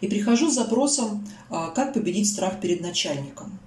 и 0.01 0.07
прихожу 0.07 0.51
с 0.51 0.55
запросом, 0.55 1.27
а, 1.51 1.71
как 1.71 1.95
победить 1.95 2.31
страх 2.31 2.61
перед 2.61 2.81
начальником. 2.81 3.59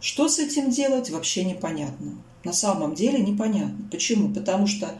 Что 0.00 0.28
с 0.28 0.38
этим 0.38 0.70
делать, 0.70 1.10
вообще 1.10 1.44
непонятно. 1.44 2.16
На 2.44 2.52
самом 2.52 2.94
деле 2.94 3.20
непонятно. 3.20 3.88
Почему? 3.90 4.32
Потому 4.34 4.66
что 4.66 4.98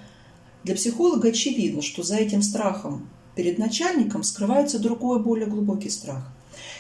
для 0.65 0.75
психолога 0.77 1.29
очевидно, 1.29 1.83
что 1.83 2.03
за 2.03 2.17
этим 2.17 2.43
страхом 2.43 3.09
перед 3.35 3.59
начальником 3.59 4.23
скрывается 4.23 4.79
другой, 4.79 5.21
более 5.21 5.47
глубокий 5.47 5.91
страх. 5.91 6.31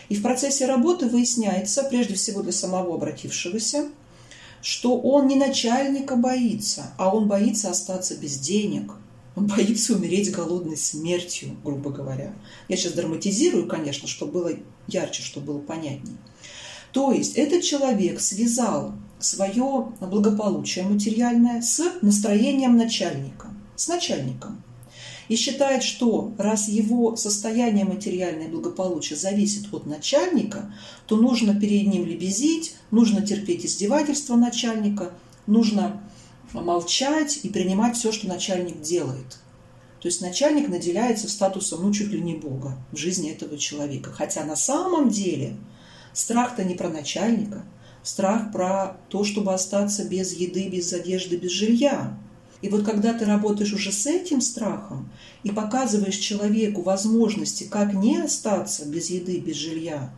И 0.09 0.15
в 0.15 0.23
процессе 0.23 0.67
работы 0.67 1.09
выясняется, 1.09 1.83
прежде 1.85 2.15
всего 2.15 2.43
для 2.43 2.53
самого 2.53 2.95
обратившегося, 2.95 3.89
что 4.61 5.01
он 5.01 5.27
не 5.27 5.37
начальника 5.37 6.15
боится, 6.15 6.93
а 6.99 7.15
он 7.15 7.27
боится 7.27 7.71
остаться 7.71 8.17
без 8.17 8.39
денег. 8.39 8.93
Он 9.35 9.47
боится 9.47 9.95
умереть 9.95 10.31
голодной 10.31 10.77
смертью, 10.77 11.57
грубо 11.65 11.91
говоря. 11.91 12.35
Я 12.69 12.77
сейчас 12.77 12.93
драматизирую, 12.93 13.67
конечно, 13.67 14.07
чтобы 14.07 14.33
было 14.33 14.51
ярче, 14.87 15.23
чтобы 15.23 15.47
было 15.55 15.59
понятнее. 15.59 16.19
То 16.93 17.13
есть 17.13 17.37
этот 17.37 17.63
человек 17.63 18.21
связал 18.21 18.93
свое 19.19 19.93
благополучие 20.01 20.85
материальное 20.85 21.63
с 21.63 21.83
настроением 22.03 22.77
начальника, 22.77 23.49
с 23.77 23.89
начальником. 23.89 24.63
И 25.29 25.37
считает, 25.37 25.83
что 25.83 26.35
раз 26.37 26.69
его 26.69 27.17
состояние 27.17 27.87
материальное 27.87 28.49
благополучие 28.49 29.17
зависит 29.17 29.73
от 29.73 29.87
начальника, 29.87 30.75
то 31.07 31.17
нужно 31.17 31.59
перед 31.59 31.87
ним 31.87 32.05
лебезить, 32.05 32.75
нужно 32.91 33.25
терпеть 33.25 33.65
издевательства 33.65 34.37
начальника, 34.37 35.15
нужно 35.47 36.03
молчать 36.61 37.41
и 37.43 37.49
принимать 37.49 37.97
все, 37.97 38.13
что 38.13 38.29
начальник 38.29 38.81
делает. 38.81 39.39
То 40.01 40.09
есть 40.09 40.21
начальник 40.21 40.69
наделяется 40.69 41.29
статусом, 41.29 41.83
ну, 41.83 41.93
чуть 41.93 42.09
ли 42.09 42.21
не 42.21 42.35
Бога 42.35 42.77
в 42.91 42.97
жизни 42.97 43.31
этого 43.31 43.57
человека. 43.57 44.11
Хотя 44.11 44.45
на 44.45 44.57
самом 44.57 45.09
деле 45.09 45.57
страх-то 46.13 46.65
не 46.65 46.75
про 46.75 46.89
начальника, 46.89 47.65
страх 48.03 48.51
про 48.53 48.97
то, 49.09 49.23
чтобы 49.23 49.55
остаться 49.55 50.05
без 50.05 50.33
еды, 50.33 50.69
без 50.69 50.93
одежды, 50.93 51.37
без 51.37 51.53
жилья. 51.53 52.19
И 52.63 52.69
вот 52.69 52.85
когда 52.85 53.13
ты 53.13 53.25
работаешь 53.25 53.73
уже 53.73 53.93
с 53.93 54.07
этим 54.07 54.41
страхом 54.41 55.11
и 55.43 55.51
показываешь 55.51 56.17
человеку 56.17 56.83
возможности, 56.83 57.65
как 57.65 57.95
не 57.95 58.19
остаться 58.19 58.85
без 58.87 59.11
еды, 59.11 59.39
без 59.39 59.57
жилья, 59.57 60.13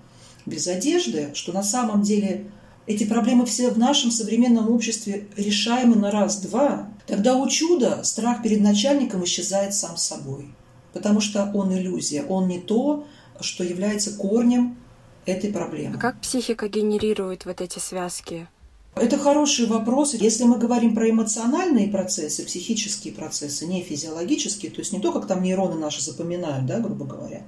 без 0.47 0.66
одежды, 0.66 1.31
что 1.35 1.53
на 1.53 1.62
самом 1.62 2.03
деле 2.03 2.51
эти 2.87 3.05
проблемы 3.05 3.47
все 3.47 3.70
в 3.70 3.79
нашем 3.79 4.11
современном 4.11 4.70
обществе 4.70 5.27
решаемы 5.37 5.97
на 5.97 6.11
раз-два, 6.11 6.88
тогда 7.07 7.37
у 7.37 7.49
чуда 7.49 8.05
страх 8.05 8.42
перед 8.42 8.61
начальником 8.61 9.25
исчезает 9.25 9.75
сам 9.75 9.97
собой. 9.97 10.49
Потому 10.92 11.20
что 11.20 11.51
он 11.55 11.75
иллюзия, 11.75 12.25
он 12.25 12.47
не 12.47 12.61
то, 12.61 13.07
что 13.40 13.64
является 13.64 14.12
корнем 14.16 14.77
этой 15.27 15.51
проблемы. 15.53 15.97
А 15.97 15.99
как 15.99 16.20
психика 16.20 16.68
генерирует 16.68 17.47
вот 17.47 17.61
эти 17.61 17.79
связки? 17.79 18.47
Это 18.94 19.18
хороший 19.18 19.66
вопрос. 19.66 20.14
Если 20.14 20.44
мы 20.44 20.57
говорим 20.57 20.94
про 20.94 21.11
эмоциональные 21.11 21.88
процессы, 21.88 22.44
психические 22.44 23.12
процессы, 23.12 23.66
не 23.66 23.83
физиологические, 23.83 24.70
то 24.70 24.81
есть 24.81 24.92
не 24.92 25.01
то, 25.01 25.11
как 25.11 25.27
там 25.27 25.42
нейроны 25.42 25.75
наши 25.75 26.01
запоминают, 26.01 26.66
да, 26.66 26.79
грубо 26.79 27.05
говоря, 27.05 27.42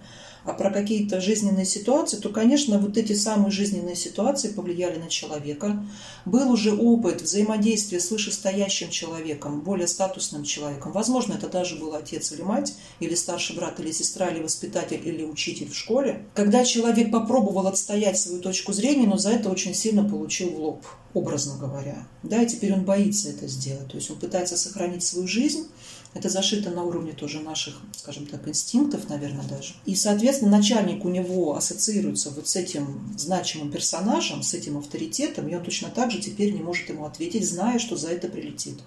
а 0.47 0.53
про 0.53 0.71
какие-то 0.71 1.21
жизненные 1.21 1.67
ситуации, 1.67 2.19
то, 2.19 2.29
конечно, 2.29 2.79
вот 2.79 2.97
эти 2.97 3.15
самые 3.15 3.51
жизненные 3.51 3.97
ситуации 3.97 4.49
повлияли 4.49 4.99
на 4.99 5.09
человека. 5.09 5.85
Был 6.25 6.51
уже 6.51 6.73
опыт 6.73 7.23
взаимодействия 7.23 7.99
с 7.99 8.11
вышестоящим 8.11 8.91
человеком, 8.91 9.61
более 9.61 9.89
статусным 9.89 10.45
человеком. 10.45 10.93
Возможно, 10.93 11.35
это 11.35 11.49
даже 11.49 11.77
был 11.77 11.95
отец 11.95 12.31
или 12.33 12.43
мать, 12.43 12.75
или 13.01 13.15
старший 13.15 13.57
брат, 13.57 13.81
или 13.81 13.91
сестра, 13.91 14.29
или 14.29 14.43
воспитатель, 14.43 15.01
или 15.05 15.25
учитель 15.25 15.69
в 15.69 15.77
школе. 15.77 16.27
Когда 16.35 16.65
человек 16.65 17.11
попробовал 17.11 17.67
отстоять 17.67 18.19
свою 18.19 18.41
точку 18.41 18.73
зрения, 18.73 19.07
но 19.07 19.19
за 19.19 19.31
это 19.31 19.51
очень 19.51 19.75
сильно 19.75 20.09
получил 20.09 20.51
в 20.51 20.61
лоб, 20.61 20.87
образно 21.17 21.57
говоря. 21.57 22.07
Да, 22.23 22.43
и 22.43 22.47
теперь 22.47 22.75
он 22.75 22.85
боится 22.85 23.31
это 23.31 23.49
сделать. 23.49 23.89
То 23.89 23.97
есть 23.97 24.11
он 24.11 24.19
пытается 24.19 24.57
сохранить 24.57 25.03
свою 25.03 25.27
жизнь, 25.27 25.67
это 26.13 26.29
зашито 26.29 26.71
на 26.71 26.83
уровне 26.83 27.13
тоже 27.13 27.41
наших, 27.41 27.81
скажем 27.97 28.27
так, 28.27 28.47
инстинктов, 28.49 29.09
наверное, 29.09 29.47
даже. 29.47 29.75
И, 29.85 29.95
соответственно, 29.95 30.51
начальник 30.51 31.05
у 31.05 31.09
него 31.09 31.57
ассоциируется 31.57 32.31
вот 32.31 32.49
с 32.49 32.57
этим 32.57 33.15
значимым 33.19 33.71
персонажем, 33.71 34.43
с 34.43 34.55
этим 34.55 34.79
авторитетом, 34.79 35.49
и 35.49 35.55
он 35.55 35.65
точно 35.65 35.89
так 35.89 36.11
же 36.11 36.21
теперь 36.21 36.53
не 36.53 36.63
может 36.63 36.89
ему 36.89 37.05
ответить, 37.05 37.49
зная, 37.49 37.79
что 37.79 37.97
за 37.97 38.09
это 38.09 38.29
прилетит. 38.29 38.79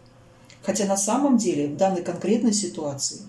Хотя 0.64 0.86
на 0.86 0.98
самом 0.98 1.38
деле 1.38 1.68
в 1.68 1.78
данной 1.78 2.04
конкретной 2.04 2.54
ситуации 2.54 3.22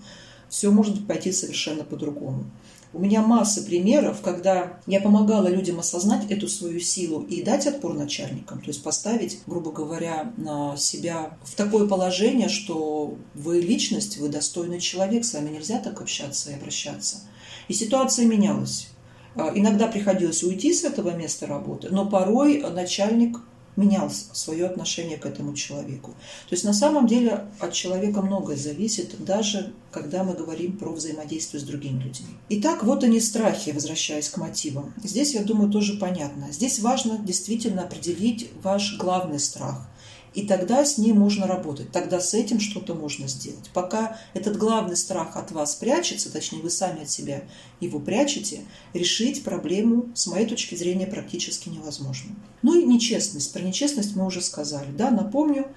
все 0.49 0.71
может 0.71 1.07
пойти 1.07 1.31
совершенно 1.31 1.83
по-другому. 1.83 2.45
У 2.93 2.99
меня 2.99 3.21
масса 3.21 3.63
примеров, 3.63 4.19
когда 4.21 4.79
я 4.85 4.99
помогала 4.99 5.47
людям 5.47 5.79
осознать 5.79 6.29
эту 6.29 6.49
свою 6.49 6.81
силу 6.81 7.21
и 7.21 7.41
дать 7.41 7.65
отпор 7.65 7.93
начальникам, 7.93 8.59
то 8.59 8.67
есть 8.67 8.83
поставить, 8.83 9.39
грубо 9.47 9.71
говоря, 9.71 10.33
на 10.35 10.75
себя 10.75 11.37
в 11.43 11.55
такое 11.55 11.87
положение, 11.87 12.49
что 12.49 13.15
вы 13.33 13.61
личность, 13.61 14.17
вы 14.17 14.27
достойный 14.27 14.81
человек, 14.81 15.23
с 15.23 15.33
вами 15.33 15.51
нельзя 15.51 15.79
так 15.79 16.01
общаться 16.01 16.51
и 16.51 16.55
обращаться. 16.55 17.21
И 17.69 17.73
ситуация 17.73 18.25
менялась. 18.25 18.89
А, 19.35 19.51
иногда 19.55 19.87
приходилось 19.87 20.43
уйти 20.43 20.73
с 20.73 20.83
этого 20.83 21.11
места 21.15 21.47
работы, 21.47 21.87
но 21.89 22.09
порой 22.09 22.61
начальник 22.69 23.39
менял 23.75 24.09
свое 24.09 24.65
отношение 24.65 25.17
к 25.17 25.25
этому 25.25 25.53
человеку. 25.53 26.11
То 26.49 26.55
есть 26.55 26.63
на 26.63 26.73
самом 26.73 27.07
деле 27.07 27.45
от 27.59 27.73
человека 27.73 28.21
многое 28.21 28.57
зависит, 28.57 29.23
даже 29.23 29.73
когда 29.91 30.23
мы 30.23 30.33
говорим 30.33 30.77
про 30.77 30.91
взаимодействие 30.91 31.61
с 31.61 31.63
другими 31.63 32.03
людьми. 32.03 32.35
Итак, 32.49 32.83
вот 32.83 33.03
они 33.03 33.19
страхи, 33.19 33.71
возвращаясь 33.71 34.29
к 34.29 34.37
мотивам. 34.37 34.93
Здесь, 35.03 35.33
я 35.33 35.43
думаю, 35.43 35.69
тоже 35.69 35.97
понятно. 35.97 36.51
Здесь 36.51 36.79
важно 36.79 37.17
действительно 37.17 37.83
определить 37.83 38.49
ваш 38.63 38.97
главный 38.97 39.39
страх. 39.39 39.87
И 40.33 40.47
тогда 40.47 40.85
с 40.85 40.97
ним 40.97 41.17
можно 41.17 41.45
работать, 41.45 41.91
тогда 41.91 42.21
с 42.21 42.33
этим 42.33 42.59
что-то 42.59 42.93
можно 42.93 43.27
сделать. 43.27 43.69
Пока 43.73 44.17
этот 44.33 44.57
главный 44.57 44.95
страх 44.95 45.35
от 45.35 45.51
вас 45.51 45.75
прячется, 45.75 46.31
точнее 46.31 46.61
вы 46.61 46.69
сами 46.69 47.03
от 47.03 47.09
себя 47.09 47.43
его 47.81 47.99
прячете, 47.99 48.61
решить 48.93 49.43
проблему, 49.43 50.09
с 50.13 50.27
моей 50.27 50.45
точки 50.45 50.75
зрения, 50.75 51.05
практически 51.05 51.67
невозможно. 51.69 52.31
Ну 52.61 52.79
и 52.79 52.85
нечестность. 52.85 53.51
Про 53.51 53.61
нечестность 53.61 54.15
мы 54.15 54.25
уже 54.25 54.41
сказали. 54.41 54.91
Да, 54.91 55.11
напомню, 55.11 55.67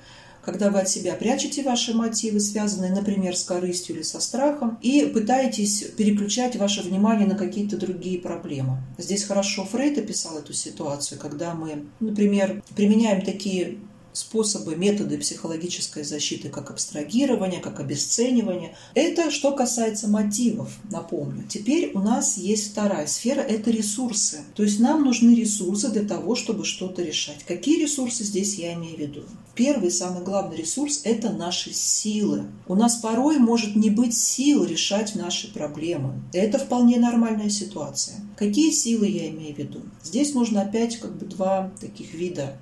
когда 0.44 0.70
вы 0.70 0.80
от 0.80 0.88
себя 0.88 1.14
прячете 1.14 1.62
ваши 1.62 1.94
мотивы, 1.94 2.38
связанные, 2.38 2.92
например, 2.92 3.36
с 3.36 3.44
корыстью 3.44 3.96
или 3.96 4.02
со 4.02 4.20
страхом, 4.20 4.78
и 4.82 5.02
пытаетесь 5.06 5.84
переключать 5.96 6.56
ваше 6.56 6.82
внимание 6.82 7.26
на 7.26 7.34
какие-то 7.34 7.76
другие 7.76 8.20
проблемы. 8.20 8.78
Здесь 8.98 9.24
хорошо 9.24 9.64
Фрейд 9.64 9.98
описал 9.98 10.38
эту 10.38 10.52
ситуацию, 10.52 11.18
когда 11.18 11.54
мы, 11.54 11.86
например, 12.00 12.62
применяем 12.76 13.22
такие 13.22 13.78
способы, 14.14 14.76
методы 14.76 15.18
психологической 15.18 16.04
защиты, 16.04 16.48
как 16.48 16.70
абстрагирование, 16.70 17.60
как 17.60 17.80
обесценивание. 17.80 18.76
Это 18.94 19.30
что 19.30 19.52
касается 19.52 20.08
мотивов, 20.08 20.70
напомню. 20.90 21.44
Теперь 21.48 21.90
у 21.94 21.98
нас 21.98 22.38
есть 22.38 22.70
вторая 22.70 23.06
сфера– 23.06 23.40
это 23.42 23.70
ресурсы. 23.70 24.38
То 24.54 24.62
есть 24.62 24.80
нам 24.80 25.04
нужны 25.04 25.34
ресурсы 25.34 25.90
для 25.90 26.04
того, 26.04 26.36
чтобы 26.36 26.64
что-то 26.64 27.02
решать. 27.02 27.44
Какие 27.44 27.82
ресурсы 27.82 28.24
здесь 28.24 28.54
я 28.54 28.74
имею 28.74 28.96
в 28.96 29.00
виду? 29.00 29.22
Первый, 29.54 29.90
самый 29.90 30.22
главный 30.22 30.56
ресурс– 30.56 31.00
это 31.04 31.30
наши 31.30 31.72
силы. 31.72 32.44
У 32.68 32.76
нас 32.76 32.96
порой 32.96 33.38
может 33.38 33.74
не 33.76 33.90
быть 33.90 34.16
сил 34.16 34.64
решать 34.64 35.14
наши 35.16 35.52
проблемы. 35.52 36.22
Это 36.32 36.58
вполне 36.58 36.98
нормальная 36.98 37.50
ситуация. 37.50 38.20
Какие 38.36 38.70
силы 38.70 39.08
я 39.08 39.28
имею 39.28 39.54
в 39.54 39.58
виду? 39.58 39.80
Здесь 40.02 40.34
нужно 40.34 40.62
опять 40.62 40.98
как 40.98 41.16
бы 41.16 41.26
два 41.26 41.72
таких 41.80 42.14
вида 42.14 42.58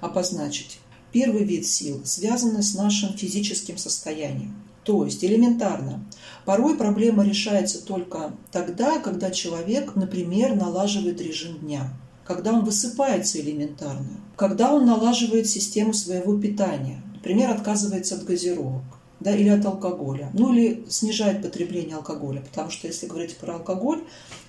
обозначить. 0.00 0.78
Первый 1.12 1.44
вид 1.44 1.66
сил 1.66 2.00
связан 2.04 2.62
с 2.62 2.74
нашим 2.74 3.12
физическим 3.14 3.76
состоянием. 3.76 4.54
То 4.84 5.04
есть 5.04 5.22
элементарно. 5.24 6.04
Порой 6.44 6.76
проблема 6.76 7.24
решается 7.24 7.84
только 7.84 8.32
тогда, 8.50 8.98
когда 8.98 9.30
человек, 9.30 9.94
например, 9.94 10.56
налаживает 10.56 11.20
режим 11.20 11.58
дня, 11.58 11.92
когда 12.24 12.52
он 12.52 12.64
высыпается 12.64 13.40
элементарно, 13.40 14.20
когда 14.36 14.72
он 14.72 14.86
налаживает 14.86 15.46
систему 15.48 15.92
своего 15.92 16.36
питания, 16.36 17.02
например, 17.14 17.50
отказывается 17.50 18.16
от 18.16 18.24
газировок. 18.24 18.82
да, 19.22 19.34
или 19.36 19.48
от 19.48 19.64
алкоголя. 19.64 20.30
Ну 20.34 20.52
или 20.52 20.84
снижает 20.88 21.42
потребление 21.42 21.96
алкоголя, 21.96 22.40
потому 22.40 22.70
что 22.70 22.88
если 22.88 23.06
говорить 23.06 23.36
про 23.36 23.54
алкоголь, 23.54 24.02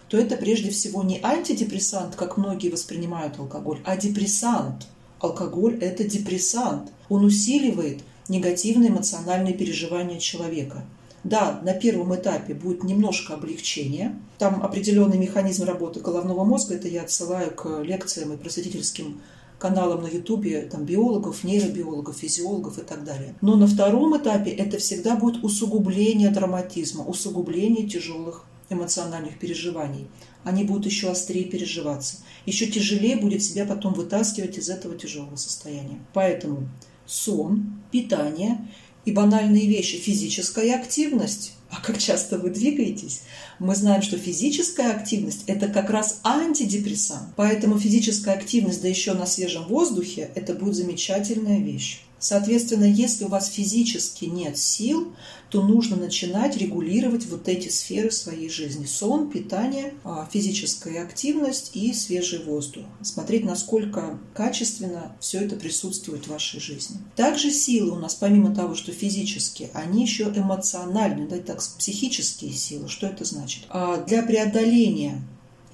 то 0.09 0.17
это 0.17 0.35
прежде 0.35 0.69
всего 0.71 1.03
не 1.03 1.19
антидепрессант, 1.23 2.15
как 2.15 2.37
многие 2.37 2.69
воспринимают 2.69 3.39
алкоголь, 3.39 3.79
а 3.85 3.97
депрессант. 3.97 4.87
Алкоголь– 5.23 5.77
это 5.81 6.03
депрессант. 6.03 6.91
Он 7.07 7.23
усиливает 7.23 8.01
негативные 8.27 8.89
эмоциональные 8.89 9.53
переживания 9.53 10.19
человека. 10.19 10.83
Да, 11.23 11.61
на 11.63 11.73
первом 11.73 12.13
этапе 12.13 12.53
будет 12.53 12.83
немножко 12.83 13.35
облегчения. 13.35 14.19
Там 14.37 14.61
определенный 14.61 15.17
механизм 15.17 15.63
работы 15.63 16.01
головного 16.01 16.43
мозга. 16.43 16.75
Это 16.75 16.89
я 16.89 17.03
отсылаю 17.03 17.51
к 17.51 17.81
лекциям 17.83 18.33
и 18.33 18.37
просветительским 18.37 19.21
каналам 19.59 20.01
на 20.01 20.07
Ютубе 20.07 20.63
там, 20.63 20.83
биологов, 20.83 21.45
нейробиологов, 21.45 22.17
физиологов 22.17 22.77
и 22.79 22.81
так 22.81 23.05
далее. 23.05 23.33
Но 23.39 23.55
на 23.55 23.65
втором 23.65 24.17
этапе 24.17 24.51
это 24.51 24.77
всегда 24.77 25.15
будет 25.15 25.41
усугубление 25.41 26.31
драматизма, 26.31 27.05
усугубление 27.05 27.87
тяжелых 27.87 28.43
эмоциональных 28.69 29.39
переживаний. 29.39 30.07
Они 30.43 30.63
будут 30.63 30.85
еще 30.85 31.09
острее 31.09 31.45
переживаться. 31.45 32.17
Еще 32.45 32.67
тяжелее 32.67 33.15
будет 33.15 33.43
себя 33.43 33.65
потом 33.65 33.93
вытаскивать 33.93 34.57
из 34.57 34.69
этого 34.69 34.97
тяжелого 34.97 35.35
состояния. 35.35 35.99
Поэтому 36.13 36.69
сон, 37.05 37.81
питание 37.91 38.67
и 39.05 39.11
банальные 39.11 39.67
вещи, 39.67 39.97
физическая 39.97 40.75
активность. 40.75 41.53
А 41.69 41.81
как 41.81 41.97
часто 41.97 42.37
вы 42.37 42.51
двигаетесь? 42.51 43.21
Мы 43.59 43.75
знаем, 43.75 44.01
что 44.01 44.17
физическая 44.17 44.95
активность– 44.95 45.43
это 45.47 45.67
как 45.67 45.89
раз 45.89 46.19
антидепрессант. 46.23 47.33
Поэтому 47.35 47.79
физическая 47.79 48.35
активность, 48.35 48.81
да 48.81 48.87
еще 48.87 49.13
на 49.13 49.25
свежем 49.25 49.63
воздухе, 49.65 50.29
это 50.35 50.53
будет 50.53 50.75
замечательная 50.75 51.59
вещь. 51.59 52.01
Соответственно, 52.23 52.85
если 52.85 53.25
у 53.25 53.27
вас 53.27 53.49
физически 53.49 54.23
нет 54.23 54.57
сил, 54.57 55.13
то 55.49 55.61
нужно 55.61 55.97
начинать 55.97 56.55
регулировать 56.55 57.25
вот 57.25 57.49
эти 57.49 57.67
сферы 57.67 58.11
своей 58.11 58.49
жизни. 58.49 58.85
Сон, 58.85 59.29
питание, 59.29 59.93
а, 60.05 60.25
физическая 60.31 61.03
активность 61.03 61.71
и 61.73 61.91
свежий 61.93 62.41
воздух. 62.41 62.85
Смотреть, 63.01 63.43
насколько 63.43 64.19
качественно 64.33 65.17
все 65.19 65.41
это 65.41 65.57
присутствует 65.57 66.23
в 66.23 66.29
вашей 66.29 66.61
жизни. 66.61 66.97
Также 67.17 67.51
силы 67.51 67.91
у 67.91 67.99
нас, 67.99 68.15
помимо 68.15 68.55
того, 68.55 68.73
что 68.73 68.93
физические, 68.93 69.69
они 69.73 70.03
еще 70.03 70.23
эмоциональные, 70.23 71.27
да, 71.27 71.39
так, 71.39 71.61
психические 71.77 72.53
силы. 72.53 72.87
Что 72.87 73.07
это 73.07 73.25
значит? 73.25 73.63
А, 73.67 73.97
для 73.97 74.23
преодоления 74.23 75.21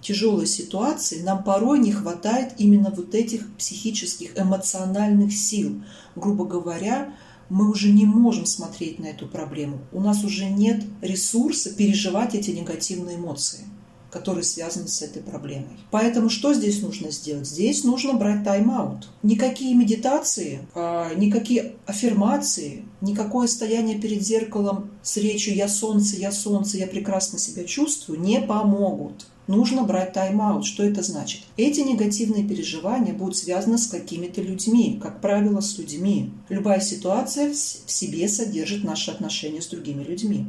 тяжелой 0.02 0.48
ситуации 0.48 1.22
нам 1.22 1.44
порой 1.44 1.80
не 1.80 1.92
хватает 1.92 2.54
именно 2.58 2.90
вот 2.90 3.16
этих 3.16 3.52
психических, 3.56 4.38
эмоциональных 4.40 5.34
сил. 5.34 5.82
Грубо 6.16 6.46
говоря, 6.46 7.14
мы 7.50 7.70
уже 7.70 7.92
не 7.92 8.06
можем 8.06 8.46
смотреть 8.46 9.00
на 9.00 9.08
эту 9.08 9.28
проблему. 9.28 9.80
У 9.92 10.02
нас 10.02 10.24
уже 10.24 10.46
нет 10.46 10.84
ресурса 11.02 11.74
переживать 11.74 12.36
эти 12.36 12.52
негативные 12.52 13.18
эмоции 13.18 13.66
которые 14.12 14.44
связаны 14.44 14.88
с 14.88 15.02
этой 15.02 15.22
проблемой. 15.22 15.78
Поэтому 15.92 16.30
что 16.30 16.54
здесь 16.54 16.82
нужно 16.82 17.12
сделать? 17.12 17.48
Здесь 17.48 17.84
нужно 17.84 18.14
брать 18.14 18.44
тайм-аут. 18.44 19.08
Никакие 19.24 19.76
медитации, 19.76 20.68
а, 20.74 21.14
никакие 21.14 21.76
аффирмации, 21.86 22.86
никакое 23.02 23.48
стояние 23.48 24.00
перед 24.00 24.24
зеркалом 24.24 24.92
с 25.04 25.18
речью 25.18 25.56
«я 25.56 25.68
солнце, 25.68 26.16
я 26.18 26.32
солнце, 26.32 26.78
я 26.78 26.88
прекрасно 26.88 27.38
себя 27.38 27.64
чувствую» 27.66 28.20
не 28.20 28.42
помогут 28.42 29.28
нужно 29.50 29.84
брать 29.84 30.14
тайм-аут. 30.14 30.64
Что 30.64 30.84
это 30.84 31.02
значит? 31.02 31.42
Эти 31.58 31.82
негативные 31.82 32.48
переживания 32.48 33.14
будут 33.14 33.36
связаны 33.36 33.78
с 33.78 33.88
какими-то 33.88 34.42
людьми, 34.42 35.00
как 35.02 35.20
правило, 35.20 35.60
с 35.60 35.78
людьми. 35.78 36.32
Любая 36.48 36.80
ситуация 36.80 37.52
в 37.52 37.56
себе 37.56 38.30
содержит 38.30 38.84
наши 38.84 39.12
отношения 39.12 39.62
с 39.62 39.68
другими 39.68 40.04
людьми. 40.04 40.46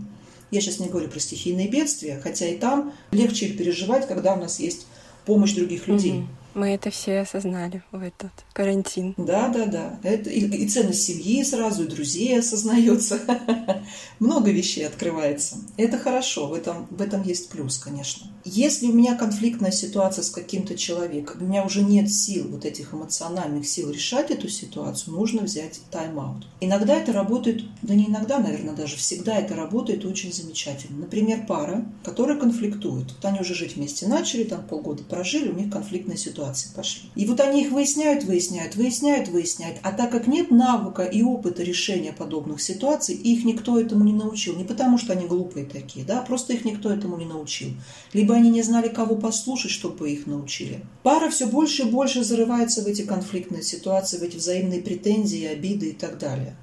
Я 0.51 0.61
сейчас 0.61 0.81
не 0.81 0.89
говорю 0.89 1.09
про 1.09 1.19
стихийные 1.19 1.69
бедствия, 1.69 2.21
хотя 2.23 2.47
и 2.47 2.59
там 2.59 2.93
легче 3.11 3.47
их 3.47 3.57
переживать, 3.57 4.07
когда 4.07 4.35
у 4.35 4.41
нас 4.41 4.61
есть 4.61 4.87
помощь 5.25 5.55
других 5.55 5.89
людей. 5.89 6.13
Mm-hmm. 6.13 6.40
Мы 6.55 6.71
это 6.71 6.91
все 6.91 7.21
осознали 7.21 7.83
в 7.93 8.03
этот 8.03 8.33
карантин. 8.53 9.15
Да, 9.17 9.49
да, 9.49 9.67
да. 9.67 10.01
Это 10.03 10.31
и, 10.31 10.41
и 10.41 10.69
ценность 10.69 11.03
семьи 11.03 11.43
сразу, 11.45 11.85
и 11.85 11.89
друзей 11.89 12.39
осознается. 12.39 13.21
Много 14.19 14.51
вещей 14.51 14.87
открывается. 14.87 15.59
Это 15.77 15.99
хорошо, 15.99 16.49
в 16.49 16.55
этом, 16.55 16.87
в 16.91 17.01
этом 17.01 17.23
есть 17.23 17.51
плюс, 17.51 17.79
конечно. 17.79 18.27
Если 18.45 18.87
у 18.87 18.93
меня 18.93 19.15
конфликтная 19.15 19.71
ситуация 19.71 20.23
с 20.23 20.31
каким-то 20.31 20.77
человеком, 20.77 21.43
у 21.43 21.45
меня 21.45 21.65
уже 21.65 21.83
нет 21.83 22.11
сил, 22.11 22.49
вот 22.49 22.65
этих 22.65 22.95
эмоциональных 22.95 23.67
сил 23.69 23.91
решать 23.91 24.31
эту 24.31 24.49
ситуацию, 24.49 25.15
нужно 25.15 25.43
взять 25.43 25.81
тайм-аут. 25.91 26.47
Иногда 26.61 26.97
это 26.97 27.13
работает, 27.13 27.63
да 27.83 27.95
не 27.95 28.07
иногда, 28.07 28.39
наверное, 28.39 28.75
даже 28.75 28.97
всегда 28.97 29.37
это 29.37 29.55
работает 29.55 30.05
очень 30.05 30.33
замечательно. 30.33 31.01
Например, 31.01 31.45
пара, 31.47 31.85
которая 32.03 32.39
конфликтует. 32.39 33.13
Вот 33.13 33.25
они 33.25 33.41
уже 33.41 33.55
жить 33.55 33.77
вместе 33.77 34.09
начали, 34.09 34.45
там 34.45 34.67
полгода 34.67 35.05
прожили, 35.05 35.51
у 35.51 35.55
них 35.55 35.71
конфликтная 35.71 36.17
ситуация 36.17 36.40
ситуации 36.41 36.71
пошли. 36.75 37.11
И 37.15 37.27
вот 37.27 37.41
они 37.41 37.63
их 37.63 37.73
выясняют, 37.73 38.25
выясняют, 38.25 38.77
выясняют, 38.77 39.29
выясняют. 39.29 39.79
А 39.83 39.93
так 39.93 40.11
как 40.11 40.27
нет 40.27 40.51
навыка 40.51 41.03
и 41.03 41.23
опыта 41.23 41.63
решения 41.63 42.13
подобных 42.13 42.61
ситуаций, 42.61 43.15
их 43.15 43.45
никто 43.45 43.79
этому 43.79 44.05
не 44.05 44.13
научил. 44.13 44.57
Не 44.57 44.65
потому, 44.65 44.99
что 44.99 45.13
они 45.13 45.27
глупые 45.27 45.67
такие, 45.67 46.05
да, 46.05 46.23
просто 46.23 46.53
их 46.55 46.65
никто 46.65 46.91
этому 46.91 47.17
не 47.17 47.27
научил. 47.27 47.71
Либо 48.13 48.35
они 48.35 48.51
не 48.51 48.63
знали, 48.63 48.89
кого 48.89 49.17
послушать, 49.17 49.71
чтобы 49.71 50.11
их 50.11 50.27
научили. 50.27 50.81
Пара 51.03 51.31
все 51.31 51.47
больше 51.47 51.83
и 51.83 51.91
больше 51.91 52.25
зарывается 52.25 52.83
в 52.83 52.87
эти 52.87 53.03
конфликтные 53.03 53.63
ситуации, 53.63 54.19
в 54.19 54.23
эти 54.23 54.37
взаимные 54.37 54.81
претензии, 54.81 55.45
обиды 55.45 55.91
и 55.91 55.93
так 55.93 56.19
далее. 56.19 56.57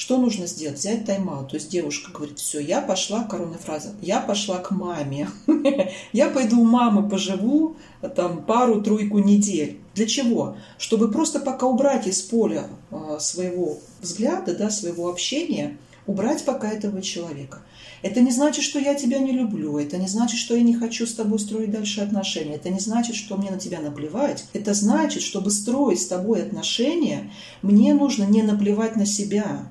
Что 0.00 0.16
нужно 0.16 0.46
сделать? 0.46 0.78
Взять 0.78 1.04
тайм-аут. 1.04 1.50
То 1.50 1.56
есть 1.56 1.68
девушка 1.68 2.10
говорит, 2.10 2.38
все, 2.38 2.58
я 2.58 2.80
пошла, 2.80 3.24
коронная 3.24 3.58
фраза, 3.58 3.92
я 4.00 4.20
пошла 4.20 4.56
к 4.56 4.70
маме. 4.70 5.28
Я 6.14 6.30
пойду 6.30 6.62
у 6.62 6.64
мамы 6.64 7.06
поживу 7.06 7.76
там 8.16 8.42
пару-тройку 8.46 9.18
недель. 9.18 9.78
Для 9.94 10.06
чего? 10.06 10.56
Чтобы 10.78 11.10
просто 11.10 11.38
пока 11.38 11.66
убрать 11.66 12.06
из 12.06 12.22
поля 12.22 12.68
а, 12.90 13.18
своего 13.20 13.76
взгляда, 14.00 14.56
да, 14.56 14.70
своего 14.70 15.10
общения, 15.10 15.76
убрать 16.06 16.46
пока 16.46 16.70
этого 16.70 17.02
человека. 17.02 17.60
Это 18.00 18.22
не 18.22 18.30
значит, 18.30 18.64
что 18.64 18.78
я 18.78 18.94
тебя 18.94 19.18
не 19.18 19.32
люблю, 19.32 19.76
это 19.76 19.98
не 19.98 20.08
значит, 20.08 20.38
что 20.38 20.56
я 20.56 20.62
не 20.62 20.74
хочу 20.74 21.06
с 21.06 21.12
тобой 21.12 21.38
строить 21.38 21.72
дальше 21.72 22.00
отношения, 22.00 22.54
это 22.54 22.70
не 22.70 22.80
значит, 22.80 23.16
что 23.16 23.36
мне 23.36 23.50
на 23.50 23.58
тебя 23.58 23.80
наплевать. 23.80 24.46
Это 24.54 24.72
значит, 24.72 25.22
чтобы 25.22 25.50
строить 25.50 26.00
с 26.00 26.06
тобой 26.06 26.42
отношения, 26.42 27.30
мне 27.60 27.92
нужно 27.92 28.24
не 28.24 28.42
наплевать 28.42 28.96
на 28.96 29.04
себя, 29.04 29.70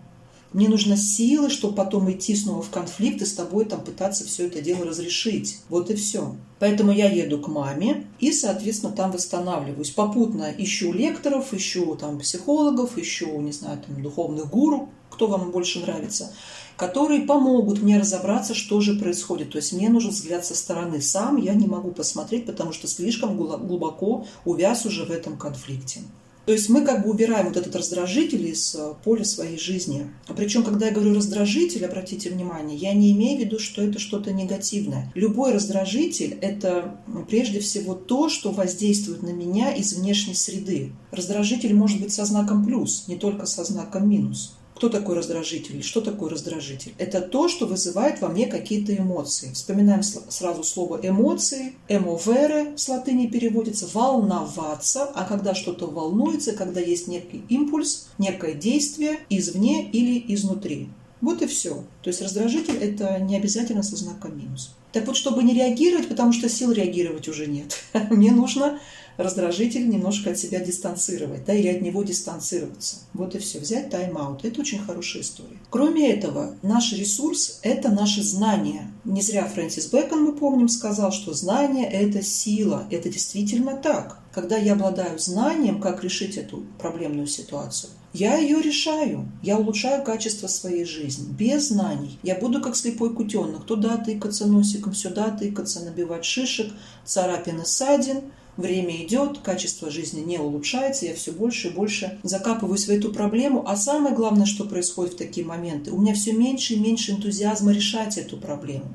мне 0.51 0.67
нужно 0.67 0.97
силы, 0.97 1.49
чтобы 1.49 1.75
потом 1.75 2.11
идти 2.11 2.35
снова 2.35 2.63
в 2.63 2.69
конфликт 2.69 3.21
и 3.21 3.25
с 3.25 3.33
тобой 3.33 3.65
там 3.65 3.81
пытаться 3.81 4.25
все 4.25 4.47
это 4.47 4.61
дело 4.61 4.85
разрешить. 4.85 5.59
Вот 5.69 5.91
и 5.91 5.95
все. 5.95 6.35
Поэтому 6.57 6.91
я 6.91 7.09
еду 7.09 7.39
к 7.39 7.47
маме 7.47 8.07
и, 8.19 8.31
соответственно, 8.31 8.91
там 8.91 9.11
восстанавливаюсь. 9.11 9.91
Попутно 9.91 10.51
ищу 10.57 10.91
лекторов, 10.91 11.53
ищу 11.53 11.95
там 11.95 12.17
психологов, 12.19 12.97
ищу, 12.97 13.39
не 13.41 13.51
знаю, 13.51 13.79
там 13.85 14.01
духовных 14.01 14.49
гуру, 14.49 14.89
кто 15.11 15.27
вам 15.27 15.51
больше 15.51 15.81
нравится, 15.81 16.33
которые 16.77 17.21
помогут 17.21 17.81
мне 17.83 17.99
разобраться, 17.99 18.55
что 18.55 18.81
же 18.81 18.95
происходит. 18.95 19.51
То 19.51 19.57
есть 19.57 19.73
мне 19.73 19.89
нужен 19.89 20.09
взгляд 20.09 20.45
со 20.45 20.55
стороны. 20.55 20.99
Сам 21.01 21.37
я 21.37 21.53
не 21.53 21.67
могу 21.67 21.91
посмотреть, 21.91 22.47
потому 22.47 22.73
что 22.73 22.87
слишком 22.87 23.37
глубоко 23.37 24.25
увяз 24.45 24.85
уже 24.85 25.05
в 25.05 25.11
этом 25.11 25.37
конфликте. 25.37 26.01
То 26.49 26.53
есть 26.53 26.67
мы 26.67 26.83
как 26.83 27.03
бы 27.03 27.11
убираем 27.11 27.49
вот 27.49 27.57
этот 27.57 27.75
раздражитель 27.75 28.47
из 28.47 28.73
э, 28.73 28.95
поля 29.03 29.23
своей 29.23 29.59
жизни. 29.59 30.07
Причем, 30.35 30.63
когда 30.63 30.87
я 30.87 30.91
говорю 30.91 31.13
раздражитель, 31.13 31.85
обратите 31.85 32.31
внимание, 32.31 32.75
я 32.75 32.95
не 32.95 33.11
имею 33.11 33.37
в 33.37 33.41
виду, 33.41 33.59
что 33.59 33.83
это 33.83 33.99
что-то 33.99 34.33
негативное. 34.33 35.11
Любой 35.13 35.53
раздражитель– 35.53 36.39
это 36.41 36.95
прежде 37.29 37.59
всего 37.59 37.93
то, 37.93 38.29
что 38.29 38.49
воздействует 38.49 39.21
на 39.21 39.29
меня 39.29 39.71
из 39.75 39.93
внешней 39.93 40.33
среды. 40.33 40.91
Раздражитель 41.11 41.75
может 41.75 42.01
быть 42.01 42.13
со 42.13 42.25
знаком 42.25 42.65
плюс, 42.65 43.03
не 43.07 43.17
только 43.17 43.45
со 43.45 43.63
знаком 43.63 44.09
минус. 44.09 44.55
Кто 44.79 44.87
такой 44.87 45.17
раздражитель? 45.17 45.83
Что 45.83 45.99
такое 45.99 46.29
раздражитель? 46.29 46.93
Это 46.97 47.19
то, 47.19 47.49
что 47.49 47.65
вызывает 47.65 48.21
во 48.21 48.29
мне 48.29 48.47
какие-то 48.47 48.95
эмоции. 48.95 49.51
Вспоминаем 49.51 50.03
сразу 50.03 50.63
слово 50.63 51.01
эмоции. 51.03 51.73
Эмовере 51.89 52.77
с 52.77 52.87
латыни 52.87 53.27
переводится 53.27 53.89
волноваться. 53.93 55.03
А 55.03 55.25
когда 55.25 55.53
что-то 55.53 55.87
волнуется, 55.87 56.53
когда 56.53 56.79
есть 56.79 57.09
некий 57.09 57.43
импульс, 57.49 58.07
некое 58.17 58.53
действие 58.53 59.19
извне 59.29 59.89
или 59.91 60.33
изнутри. 60.33 60.87
Вот 61.19 61.41
и 61.41 61.47
все. 61.47 61.83
То 62.01 62.07
есть 62.07 62.21
раздражитель– 62.21 62.77
это 62.81 63.19
не 63.19 63.35
обязательно 63.35 63.83
со 63.83 63.97
знаком 63.97 64.39
минус. 64.39 64.73
Так 64.93 65.05
вот, 65.07 65.17
чтобы 65.17 65.43
не 65.43 65.53
реагировать, 65.53 66.07
потому 66.07 66.31
что 66.31 66.47
сил 66.47 66.71
реагировать 66.71 67.27
уже 67.27 67.47
нет, 67.47 67.77
мне 68.09 68.31
нужно 68.31 68.79
раздражитель 69.19 69.89
немножко 69.89 70.31
от 70.31 70.39
себя 70.39 70.61
дистанцировать, 70.61 71.43
да, 71.45 71.53
или 71.53 71.67
от 71.67 71.81
него 71.81 72.03
дистанцироваться. 72.03 72.99
Вот 73.13 73.35
и 73.35 73.39
все. 73.39 73.59
Взять 73.59 73.89
тайм-аут. 73.89 74.45
Это 74.45 74.61
очень 74.61 74.79
хорошая 74.79 75.23
история. 75.23 75.57
Кроме 75.69 76.09
этого, 76.11 76.55
наш 76.61 76.93
ресурс– 76.93 77.59
это 77.63 77.89
наши 77.89 78.23
знания. 78.23 78.91
Не 79.03 79.21
зря 79.21 79.45
Фрэнсис 79.45 79.87
Бэкон, 79.87 80.23
мы 80.23 80.31
помним, 80.31 80.69
сказал, 80.69 81.11
что 81.11 81.33
знание– 81.33 81.85
это 81.91 82.21
сила. 82.21 82.87
Это 82.89 83.09
действительно 83.09 83.75
так. 83.75 84.19
Когда 84.33 84.55
я 84.55 84.73
обладаю 84.73 85.19
знанием, 85.19 85.81
как 85.81 86.03
решить 86.03 86.37
эту 86.37 86.63
проблемную 86.79 87.27
ситуацию, 87.27 87.91
я 88.13 88.37
ее 88.37 88.61
решаю. 88.61 89.29
Я 89.43 89.57
улучшаю 89.57 90.03
качество 90.03 90.47
своей 90.47 90.85
жизни. 90.85 91.31
Без 91.31 91.67
знаний. 91.67 92.19
Я 92.23 92.35
буду 92.35 92.61
как 92.61 92.75
слепой 92.75 93.13
кутенок. 93.13 93.65
Туда 93.65 93.97
тыкаться 93.97 94.47
носиком, 94.47 94.95
сюда 94.95 95.29
тыкаться, 95.29 95.83
набивать 95.83 96.25
шишек, 96.25 96.71
царапины 97.05 97.65
ссадин. 97.65 98.21
Время 98.59 99.05
идет, 99.05 99.37
качество 99.37 99.89
жизни 99.89 100.19
не 100.19 100.37
улучшается, 100.37 101.05
я 101.05 101.15
все 101.15 101.31
больше 101.31 101.69
и 101.69 101.71
больше 101.71 102.19
закапываюсь 102.23 102.87
в 102.87 102.89
эту 102.89 103.13
проблему. 103.13 103.63
А 103.65 103.77
самое 103.77 104.13
главное, 104.13 104.45
что 104.45 104.65
происходит 104.65 105.13
в 105.13 105.17
такие 105.17 105.47
моменты, 105.47 105.91
у 105.91 106.01
меня 106.01 106.13
все 106.13 106.33
меньше 106.33 106.73
и 106.73 106.79
меньше 106.79 107.13
энтузиазма 107.13 107.71
решать 107.71 108.17
эту 108.17 108.35
проблему 108.35 108.93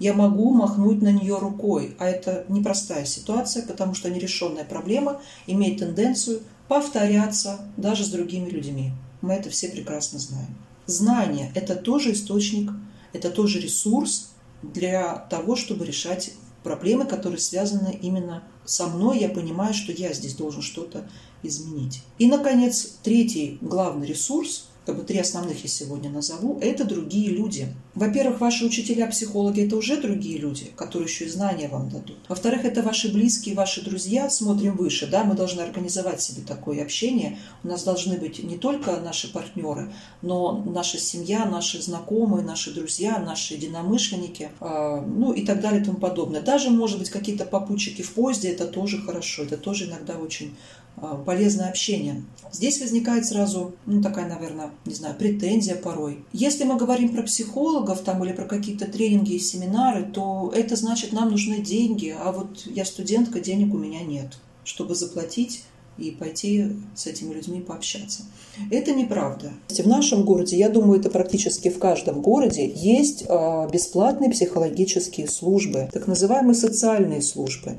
я 0.00 0.12
могу 0.12 0.52
махнуть 0.52 1.00
на 1.00 1.12
нее 1.12 1.38
рукой. 1.38 1.94
А 2.00 2.06
это 2.06 2.44
непростая 2.48 3.04
ситуация, 3.04 3.64
потому 3.64 3.94
что 3.94 4.10
нерешенная 4.10 4.64
проблема 4.64 5.20
имеет 5.46 5.78
тенденцию 5.78 6.40
повторяться 6.66 7.60
даже 7.76 8.04
с 8.04 8.08
другими 8.08 8.50
людьми. 8.50 8.90
Мы 9.22 9.34
это 9.34 9.48
все 9.50 9.68
прекрасно 9.68 10.18
знаем. 10.18 10.56
Знание– 10.86 11.52
это 11.54 11.76
тоже 11.76 12.12
источник, 12.12 12.72
это 13.12 13.30
тоже 13.30 13.60
ресурс 13.60 14.32
для 14.64 15.14
того, 15.30 15.54
чтобы 15.54 15.86
решать 15.86 16.32
проблемы, 16.64 17.04
которые 17.04 17.38
связаны 17.38 17.96
именно 18.02 18.42
со 18.64 18.88
мной. 18.88 19.18
Я 19.20 19.28
понимаю, 19.28 19.74
что 19.74 19.92
я 19.92 20.12
здесь 20.12 20.34
должен 20.34 20.62
что-то 20.62 21.08
изменить. 21.44 22.02
И, 22.18 22.26
наконец, 22.26 22.98
третий 23.02 23.58
главный 23.60 24.08
ресурс 24.08 24.68
как 24.86 24.96
бы 24.96 25.02
три 25.02 25.18
основных 25.18 25.62
я 25.62 25.68
сегодня 25.68 26.10
назову, 26.10 26.58
это 26.60 26.84
другие 26.84 27.30
люди. 27.30 27.68
Во-первых, 27.94 28.40
ваши 28.40 28.66
учителя-психологи– 28.66 29.62
это 29.66 29.76
уже 29.76 30.00
другие 30.00 30.38
люди, 30.38 30.70
которые 30.76 31.08
еще 31.08 31.24
и 31.24 31.28
знания 31.28 31.68
вам 31.68 31.88
дадут. 31.88 32.18
Во-вторых, 32.28 32.64
это 32.64 32.82
ваши 32.82 33.12
близкие, 33.12 33.54
ваши 33.54 33.82
друзья. 33.82 34.28
Смотрим 34.28 34.76
выше, 34.76 35.06
да, 35.06 35.24
мы 35.24 35.34
должны 35.34 35.62
организовать 35.62 36.20
себе 36.20 36.42
такое 36.42 36.82
общение. 36.82 37.38
У 37.62 37.68
нас 37.68 37.82
должны 37.82 38.18
быть 38.18 38.42
не 38.42 38.58
только 38.58 39.00
наши 39.00 39.32
партнеры, 39.32 39.92
но 40.22 40.62
наша 40.66 40.98
семья, 40.98 41.46
наши 41.46 41.80
знакомые, 41.80 42.44
наши 42.44 42.74
друзья, 42.74 43.18
наши 43.18 43.54
единомышленники, 43.54 44.50
э, 44.60 45.02
ну 45.06 45.32
и 45.32 45.46
так 45.46 45.60
далее 45.60 45.80
и 45.80 45.84
тому 45.84 45.98
подобное. 45.98 46.42
Даже, 46.42 46.70
может 46.70 46.98
быть, 46.98 47.10
какие-то 47.10 47.46
попутчики 47.46 48.02
в 48.02 48.12
поезде– 48.12 48.48
это 48.50 48.66
тоже 48.66 48.98
хорошо, 48.98 49.44
это 49.44 49.56
тоже 49.56 49.86
иногда 49.86 50.18
очень 50.18 50.54
а, 50.96 51.16
полезное 51.16 51.68
общение. 51.68 52.22
Здесь 52.52 52.80
возникает 52.80 53.26
сразу, 53.26 53.74
ну, 53.86 54.00
такая, 54.00 54.28
наверное, 54.28 54.70
не 54.84 54.94
знаю, 54.94 55.14
претензия 55.16 55.76
порой. 55.76 56.24
Если 56.32 56.64
мы 56.64 56.76
говорим 56.76 57.14
про 57.14 57.22
психологов 57.22 58.00
там 58.00 58.24
или 58.24 58.32
про 58.32 58.44
какие-то 58.44 58.86
тренинги 58.86 59.34
и 59.34 59.38
семинары, 59.38 60.04
то 60.04 60.52
это 60.54 60.76
значит, 60.76 61.12
нам 61.12 61.30
нужны 61.30 61.58
деньги, 61.58 62.14
а 62.18 62.32
вот 62.32 62.62
я 62.66 62.84
студентка, 62.84 63.40
денег 63.40 63.74
у 63.74 63.78
меня 63.78 64.02
нет, 64.02 64.38
чтобы 64.64 64.94
заплатить 64.94 65.64
и 65.98 66.10
пойти 66.10 66.72
с 66.94 67.06
этими 67.06 67.32
людьми 67.32 67.60
пообщаться. 67.60 68.22
Это 68.70 68.92
неправда. 68.92 69.50
В 69.68 69.86
нашем 69.86 70.24
городе, 70.24 70.56
я 70.56 70.68
думаю, 70.68 71.00
это 71.00 71.10
практически 71.10 71.68
в 71.68 71.78
каждом 71.78 72.22
городе, 72.22 72.70
есть 72.74 73.24
а, 73.28 73.68
бесплатные 73.68 74.30
психологические 74.30 75.28
службы, 75.28 75.88
так 75.92 76.06
называемые 76.06 76.54
социальные 76.54 77.22
службы. 77.22 77.76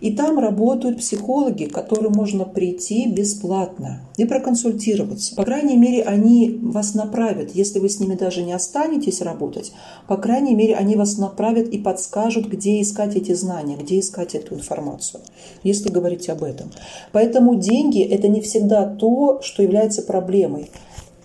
И 0.00 0.12
там 0.12 0.38
работают 0.38 0.98
психологи, 0.98 1.64
к 1.64 1.72
которым 1.72 2.12
можно 2.12 2.44
прийти 2.44 3.08
бесплатно 3.08 4.02
и 4.16 4.24
проконсультироваться. 4.24 5.34
По 5.34 5.44
крайней 5.44 5.76
мере, 5.76 6.04
они 6.04 6.58
вас 6.62 6.94
направят, 6.94 7.54
если 7.54 7.80
вы 7.80 7.88
с 7.88 7.98
ними 7.98 8.14
даже 8.14 8.42
не 8.42 8.52
останетесь 8.52 9.20
работать, 9.22 9.72
по 10.06 10.16
крайней 10.16 10.54
мере, 10.54 10.76
они 10.76 10.94
вас 10.94 11.18
направят 11.18 11.68
и 11.68 11.78
подскажут, 11.78 12.46
где 12.46 12.80
искать 12.80 13.16
эти 13.16 13.34
знания, 13.34 13.76
где 13.76 13.98
искать 13.98 14.34
эту 14.34 14.54
информацию, 14.54 15.20
если 15.64 15.88
говорить 15.88 16.28
об 16.28 16.44
этом. 16.44 16.70
Поэтому 17.12 17.57
деньги– 17.58 18.02
это 18.10 18.28
не 18.28 18.40
всегда 18.40 18.84
то, 18.86 19.40
что 19.42 19.62
является 19.62 20.02
проблемой. 20.02 20.70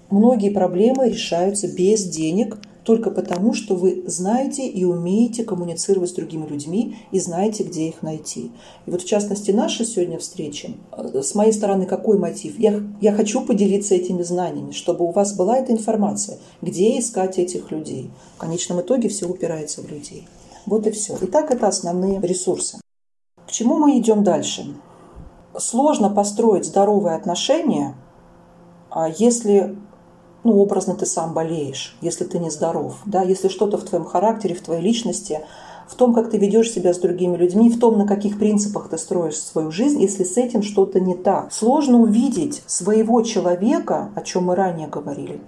Многие 0.09 0.49
проблемы 0.49 1.09
решаются 1.09 1.67
без 1.67 2.03
денег– 2.03 2.57
только 2.84 3.11
потому, 3.11 3.53
что 3.53 3.75
вы 3.75 4.03
знаете 4.07 4.67
и 4.67 4.84
умеете 4.84 5.43
коммуницировать 5.43 6.09
с 6.09 6.13
другими 6.13 6.45
людьми 6.45 6.97
и 7.11 7.19
знаете, 7.19 7.63
где 7.63 7.88
их 7.88 8.01
найти. 8.01 8.51
И 8.86 8.91
вот 8.91 9.01
в 9.01 9.05
частности 9.05 9.51
наша 9.51 9.86
сегодня 9.86 10.19
встреча, 10.19 10.71
э, 10.91 11.21
с 11.21 11.34
моей 11.36 11.53
стороны 11.53 11.86
какой 11.86 12.17
мотив? 12.17 12.59
Я, 12.59 12.81
я 13.01 13.13
хочу 13.13 13.41
поделиться 13.41 13.95
этими 13.95 14.21
знаниями, 14.21 14.71
чтобы 14.71 15.05
у 15.05 15.11
вас 15.11 15.34
была 15.36 15.57
эта 15.57 15.71
информация, 15.71 16.38
где 16.61 16.99
искать 16.99 17.39
этих 17.39 17.71
людей. 17.71 18.09
В 18.36 18.39
конечном 18.39 18.81
итоге 18.81 19.09
все 19.09 19.27
упирается 19.27 19.81
в 19.81 19.89
людей. 19.89 20.27
Вот 20.65 20.86
и 20.88 20.91
все. 20.91 21.17
Итак, 21.21 21.51
это 21.51 21.67
основные 21.67 22.19
ресурсы. 22.21 22.79
К 23.47 23.51
чему 23.51 23.77
мы 23.77 23.97
идем 23.97 24.23
дальше? 24.23 24.75
Сложно 25.58 26.10
построить 26.10 26.66
здоровые 26.66 27.16
отношения, 27.16 27.95
а 28.89 29.08
если 29.10 29.76
ну, 30.43 30.60
образно 30.60 30.95
ты 30.95 31.06
сам 31.06 31.34
болеешь, 31.34 31.97
если 32.01 32.26
ты 32.26 32.39
нездоров, 32.39 32.97
да, 33.06 33.22
если 33.22 33.47
что-то 33.47 33.78
в 33.78 33.84
твоем 33.84 34.06
характере, 34.06 34.56
в 34.56 34.62
твоей 34.62 34.82
личности, 34.82 35.41
в 35.88 35.95
том, 35.95 36.14
как 36.14 36.30
ты 36.30 36.38
ведешь 36.38 36.72
себя 36.72 36.93
с 36.93 36.99
другими 36.99 37.36
людьми, 37.36 37.70
в 37.70 37.80
том, 37.80 37.97
на 37.97 38.08
каких 38.08 38.39
принципах 38.39 38.89
ты 38.89 38.97
строишь 38.97 39.38
свою 39.38 39.72
жизнь, 39.72 40.01
если 40.01 40.24
с 40.24 40.38
этим 40.38 40.64
что-то 40.64 40.99
не 40.99 41.16
так. 41.16 41.51
Сложно 41.51 41.99
увидеть 41.99 42.64
своего 42.66 43.22
человека, 43.22 44.12
о 44.16 44.22
чем 44.22 44.45
мы 44.45 44.56
ранее 44.56 44.88
говорили, 44.88 45.41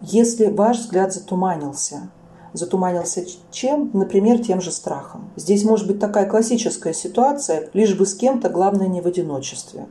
если 0.00 0.46
ваш 0.46 0.78
взгляд 0.78 1.12
затуманился. 1.12 2.10
Затуманился 2.52 3.24
чем? 3.50 3.90
Например, 3.92 4.38
тем 4.38 4.60
же 4.60 4.70
страхом. 4.70 5.30
Здесь 5.36 5.64
может 5.64 5.86
быть 5.86 5.98
такая 6.00 6.26
классическая 6.26 6.94
ситуация, 6.94 7.68
лишь 7.74 7.94
бы 7.94 8.06
с 8.06 8.14
кем-то, 8.14 8.48
главное, 8.48 8.88
не 8.88 9.00
в 9.00 9.06
одиночестве. 9.06 9.86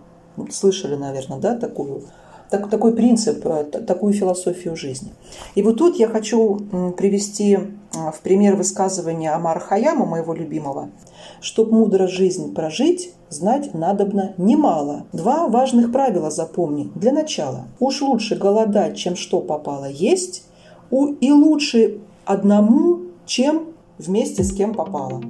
Слышали, 0.52 0.96
наверное, 0.96 1.40
да, 1.40 1.56
такую 1.56 2.04
так, 2.50 2.70
такой 2.70 2.94
принцип, 2.94 3.46
э, 3.46 3.64
такую 3.64 4.14
философию 4.14 4.76
жизни. 4.76 5.12
И 5.56 5.62
вот 5.62 5.78
тут 5.78 5.98
я 5.98 6.08
хочу 6.08 6.60
привести 6.98 7.56
э, 7.56 7.60
в 7.94 8.22
пример 8.22 8.56
высказывания 8.56 9.34
Амара 9.34 9.60
Хаяма, 9.60 10.06
моего 10.06 10.34
любимого. 10.34 10.90
«Чтоб 11.42 11.72
мудро 11.72 12.08
жизнь 12.08 12.54
прожить, 12.54 13.14
знать 13.30 13.74
надобно 13.74 14.34
немало. 14.38 15.06
Два 15.14 15.48
важных 15.48 15.92
правила 15.92 16.32
запомни. 16.32 16.90
Для 16.96 17.12
начала. 17.12 17.66
Уж 17.80 18.02
лучше 18.02 18.36
голодать, 18.36 18.96
чем 18.96 19.16
что 19.16 19.42
попало 19.42 19.90
есть, 19.90 20.46
и 20.90 21.32
лучше 21.32 22.00
одному, 22.28 23.02
чем 23.26 23.64
вместе 23.98 24.44
с 24.44 24.54
кем 24.54 24.74
попало». 24.74 25.22